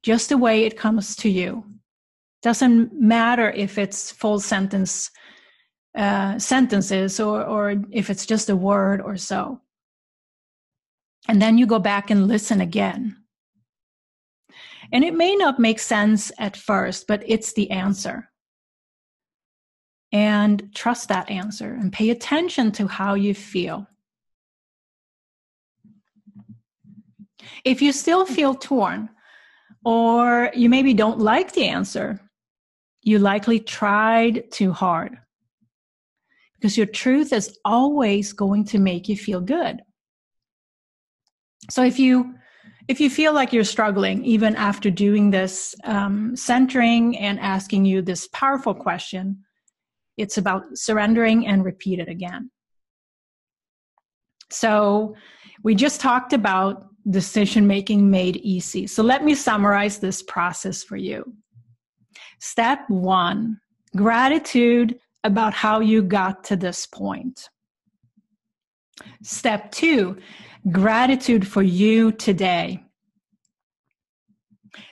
just 0.03 0.27
the 0.27 0.37
way 0.37 0.65
it 0.65 0.77
comes 0.77 1.15
to 1.17 1.29
you. 1.29 1.63
Doesn't 2.41 2.93
matter 2.93 3.49
if 3.49 3.77
it's 3.77 4.11
full 4.11 4.41
sentence 4.41 5.09
uh, 5.97 6.37
sentences 6.37 7.19
or, 7.21 7.43
or 7.45 7.75
if 7.91 8.09
it's 8.09 8.25
just 8.25 8.49
a 8.49 8.55
word 8.57 9.01
or 9.01 9.15
so. 9.15 9.61
And 11.29 11.41
then 11.41 11.57
you 11.57 11.65
go 11.65 11.79
back 11.79 12.11
and 12.11 12.27
listen 12.27 12.59
again. 12.59 13.15
And 14.91 15.03
it 15.05 15.13
may 15.13 15.35
not 15.35 15.59
make 15.59 15.79
sense 15.79 16.31
at 16.37 16.57
first, 16.57 17.07
but 17.07 17.23
it's 17.25 17.53
the 17.53 17.71
answer. 17.71 18.29
And 20.11 20.69
trust 20.75 21.07
that 21.07 21.29
answer 21.29 21.71
and 21.73 21.91
pay 21.91 22.09
attention 22.09 22.73
to 22.73 22.87
how 22.87 23.13
you 23.13 23.33
feel. 23.33 23.87
If 27.63 27.81
you 27.81 27.91
still 27.91 28.25
feel 28.25 28.55
torn, 28.55 29.09
or 29.83 30.51
you 30.53 30.69
maybe 30.69 30.93
don't 30.93 31.19
like 31.19 31.53
the 31.53 31.67
answer, 31.67 32.19
you 33.01 33.19
likely 33.19 33.59
tried 33.59 34.51
too 34.51 34.73
hard. 34.73 35.17
Because 36.55 36.77
your 36.77 36.87
truth 36.87 37.31
is 37.31 37.57
always 37.63 38.33
going 38.33 38.65
to 38.65 38.79
make 38.79 39.07
you 39.07 39.15
feel 39.15 39.39
good. 39.39 39.81
So 41.69 41.83
if 41.83 41.99
you 41.99 42.33
if 42.87 43.01
you 43.01 43.09
feel 43.09 43.33
like 43.33 43.51
you're 43.51 43.63
struggling 43.63 44.23
even 44.23 44.55
after 44.55 44.89
doing 44.89 45.29
this 45.29 45.75
um, 45.83 46.35
centering 46.35 47.17
and 47.17 47.39
asking 47.39 47.85
you 47.85 48.01
this 48.01 48.27
powerful 48.29 48.73
question 48.73 49.43
it's 50.15 50.37
about 50.37 50.63
surrendering 50.73 51.45
and 51.47 51.65
repeat 51.65 51.99
it 51.99 52.07
again 52.07 52.49
so 54.49 55.15
we 55.63 55.75
just 55.75 55.99
talked 55.99 56.31
about 56.31 56.86
decision 57.09 57.65
making 57.65 58.09
made 58.09 58.37
easy 58.37 58.85
so 58.87 59.01
let 59.03 59.23
me 59.23 59.33
summarize 59.33 59.99
this 59.99 60.21
process 60.23 60.83
for 60.83 60.97
you 60.97 61.33
step 62.39 62.79
one 62.89 63.59
gratitude 63.95 64.99
about 65.23 65.53
how 65.53 65.79
you 65.79 66.01
got 66.01 66.43
to 66.43 66.55
this 66.55 66.85
point 66.85 67.49
step 69.21 69.71
two 69.71 70.17
Gratitude 70.71 71.47
for 71.47 71.63
you 71.63 72.11
today. 72.11 72.83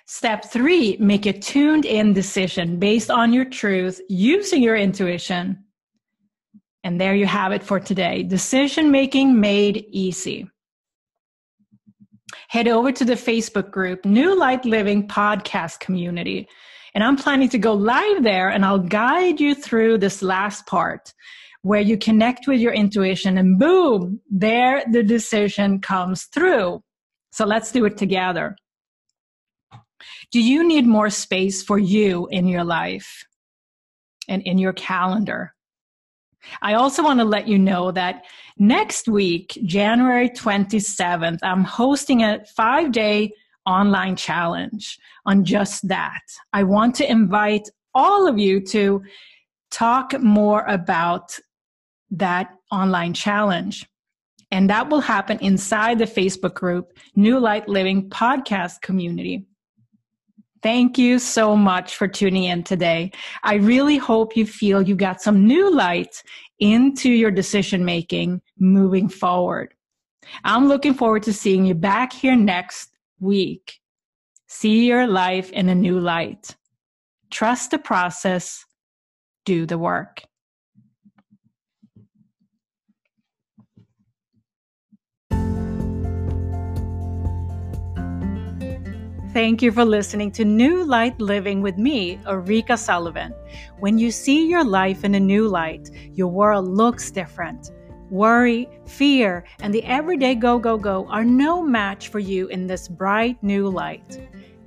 Step 0.06 0.46
three, 0.46 0.96
make 1.00 1.26
a 1.26 1.34
tuned 1.34 1.84
in 1.84 2.14
decision 2.14 2.80
based 2.80 3.12
on 3.12 3.34
your 3.34 3.46
truth 3.46 4.00
using 4.08 4.64
your 4.64 4.78
intuition. 4.78 5.66
And 6.84 7.02
there 7.02 7.16
you 7.16 7.26
have 7.26 7.52
it 7.52 7.64
for 7.64 7.80
today. 7.80 8.24
Decision 8.24 8.90
making 8.90 9.38
made 9.38 9.86
easy. 9.90 10.48
Head 12.50 12.68
over 12.68 12.92
to 12.92 13.06
the 13.06 13.14
Facebook 13.14 13.72
group, 13.72 14.06
New 14.06 14.38
Light 14.38 14.66
Living 14.66 15.08
Podcast 15.08 15.80
Community. 15.80 16.48
And 16.94 17.04
I'm 17.04 17.16
planning 17.16 17.50
to 17.50 17.58
go 17.58 17.74
live 17.74 18.24
there 18.24 18.50
and 18.50 18.64
I'll 18.64 18.80
guide 18.80 19.40
you 19.40 19.56
through 19.56 19.98
this 19.98 20.22
last 20.22 20.66
part 20.66 21.14
where 21.66 21.82
you 21.82 21.98
connect 21.98 22.48
with 22.48 22.60
your 22.60 22.74
intuition 22.74 23.40
and 23.40 23.58
boom, 23.58 24.22
there 24.30 24.84
the 24.92 25.02
decision 25.02 25.82
comes 25.82 26.26
through. 26.26 26.80
So 27.32 27.44
let's 27.44 27.72
do 27.72 27.86
it 27.86 27.98
together. 27.98 28.56
Do 30.32 30.40
you 30.40 30.64
need 30.64 30.86
more 30.86 31.10
space 31.10 31.64
for 31.64 31.80
you 31.80 32.28
in 32.30 32.48
your 32.48 32.64
life 32.64 33.26
and 34.30 34.44
in 34.44 34.60
your 34.60 34.74
calendar? 34.74 35.55
I 36.62 36.74
also 36.74 37.04
want 37.04 37.20
to 37.20 37.26
let 37.26 37.48
you 37.48 37.58
know 37.58 37.92
that 37.92 38.26
next 38.58 39.08
week, 39.08 39.58
January 39.66 40.30
27th, 40.30 41.40
I'm 41.44 41.64
hosting 41.64 42.24
a 42.24 42.44
five 42.56 42.92
day 42.92 43.34
online 43.66 44.16
challenge 44.16 45.00
on 45.26 45.44
just 45.44 45.88
that. 45.88 46.22
I 46.54 46.64
want 46.64 46.96
to 46.96 47.10
invite 47.10 47.70
all 47.94 48.28
of 48.28 48.38
you 48.38 48.62
to 48.68 49.04
talk 49.72 50.20
more 50.20 50.66
about 50.66 51.38
that 52.12 52.50
online 52.72 53.14
challenge. 53.14 53.88
And 54.52 54.70
that 54.70 54.90
will 54.90 55.02
happen 55.02 55.40
inside 55.40 56.00
the 56.00 56.06
Facebook 56.06 56.54
group, 56.54 56.98
New 57.16 57.40
Light 57.40 57.68
Living 57.68 58.10
Podcast 58.10 58.82
Community. 58.82 59.46
Thank 60.62 60.98
you 60.98 61.20
so 61.20 61.56
much 61.56 61.96
for 61.96 62.08
tuning 62.08 62.46
in 62.46 62.64
today. 62.64 63.12
I 63.44 63.56
really 63.56 63.98
hope 63.98 64.36
you 64.36 64.46
feel 64.46 64.82
you 64.82 64.96
got 64.96 65.22
some 65.22 65.46
new 65.46 65.72
light 65.72 66.24
into 66.60 67.10
your 67.10 67.32
decision 67.32 67.86
making 67.86 68.42
moving 68.58 69.10
forward. 69.10 69.74
I'm 70.44 70.68
looking 70.68 70.94
forward 70.94 71.24
to 71.24 71.34
seeing 71.34 71.66
you 71.66 71.76
back 71.76 72.14
here 72.14 72.36
next 72.36 72.96
week. 73.20 73.80
See 74.48 74.88
your 74.88 75.06
life 75.06 75.52
in 75.52 75.70
a 75.70 75.76
new 75.76 76.00
light. 76.00 76.56
Trust 77.30 77.72
the 77.72 77.80
process, 77.80 78.66
do 79.44 79.66
the 79.66 79.78
work. 79.78 80.24
Thank 89.36 89.62
you 89.62 89.74
for 89.74 89.84
listening 89.84 90.32
to 90.32 90.46
New 90.46 90.86
Light 90.86 91.20
Living 91.20 91.62
with 91.62 91.78
me, 91.78 92.18
Ulrika 92.26 92.78
Sullivan. 92.78 93.34
When 93.80 93.98
you 93.98 94.10
see 94.10 94.48
your 94.48 94.64
life 94.64 95.04
in 95.04 95.16
a 95.16 95.20
new 95.20 95.50
light, 95.50 95.90
your 96.14 96.30
world 96.30 96.70
looks 96.70 97.12
different. 97.12 97.72
Worry, 98.10 98.70
fear, 98.86 99.44
and 99.60 99.74
the 99.74 99.84
everyday 99.84 100.36
go, 100.36 100.58
go, 100.58 100.78
go 100.78 101.06
are 101.08 101.26
no 101.26 101.62
match 101.62 102.08
for 102.08 102.20
you 102.20 102.48
in 102.48 102.66
this 102.66 102.88
bright 102.88 103.36
new 103.44 103.68
light. 103.68 104.22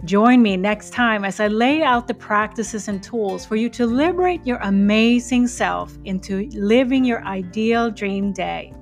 Join 0.04 0.42
me 0.42 0.58
next 0.58 0.92
time 0.92 1.24
as 1.24 1.40
I 1.40 1.48
lay 1.48 1.82
out 1.82 2.06
the 2.06 2.12
practices 2.12 2.88
and 2.88 3.02
tools 3.02 3.46
for 3.46 3.56
you 3.56 3.70
to 3.70 3.86
liberate 3.86 4.46
your 4.46 4.58
amazing 4.58 5.46
self 5.46 5.96
into 6.04 6.46
living 6.52 7.06
your 7.06 7.24
ideal 7.24 7.90
dream 7.90 8.34
day. 8.34 8.74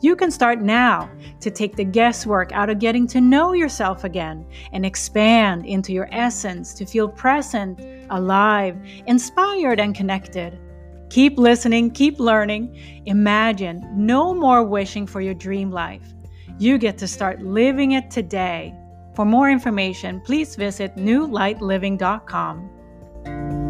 You 0.00 0.14
can 0.14 0.30
start 0.30 0.60
now 0.60 1.10
to 1.40 1.50
take 1.50 1.74
the 1.74 1.84
guesswork 1.84 2.52
out 2.52 2.70
of 2.70 2.78
getting 2.78 3.06
to 3.08 3.20
know 3.20 3.52
yourself 3.52 4.04
again 4.04 4.46
and 4.72 4.86
expand 4.86 5.66
into 5.66 5.92
your 5.92 6.08
essence 6.12 6.72
to 6.74 6.86
feel 6.86 7.08
present, 7.08 7.80
alive, 8.10 8.76
inspired, 9.06 9.80
and 9.80 9.94
connected. 9.94 10.58
Keep 11.10 11.38
listening, 11.38 11.90
keep 11.90 12.20
learning. 12.20 12.78
Imagine 13.06 13.84
no 13.94 14.32
more 14.32 14.62
wishing 14.62 15.06
for 15.06 15.20
your 15.20 15.34
dream 15.34 15.70
life. 15.70 16.14
You 16.58 16.78
get 16.78 16.98
to 16.98 17.08
start 17.08 17.42
living 17.42 17.92
it 17.92 18.10
today. 18.10 18.74
For 19.14 19.24
more 19.24 19.50
information, 19.50 20.20
please 20.20 20.54
visit 20.54 20.94
newlightliving.com. 20.96 23.67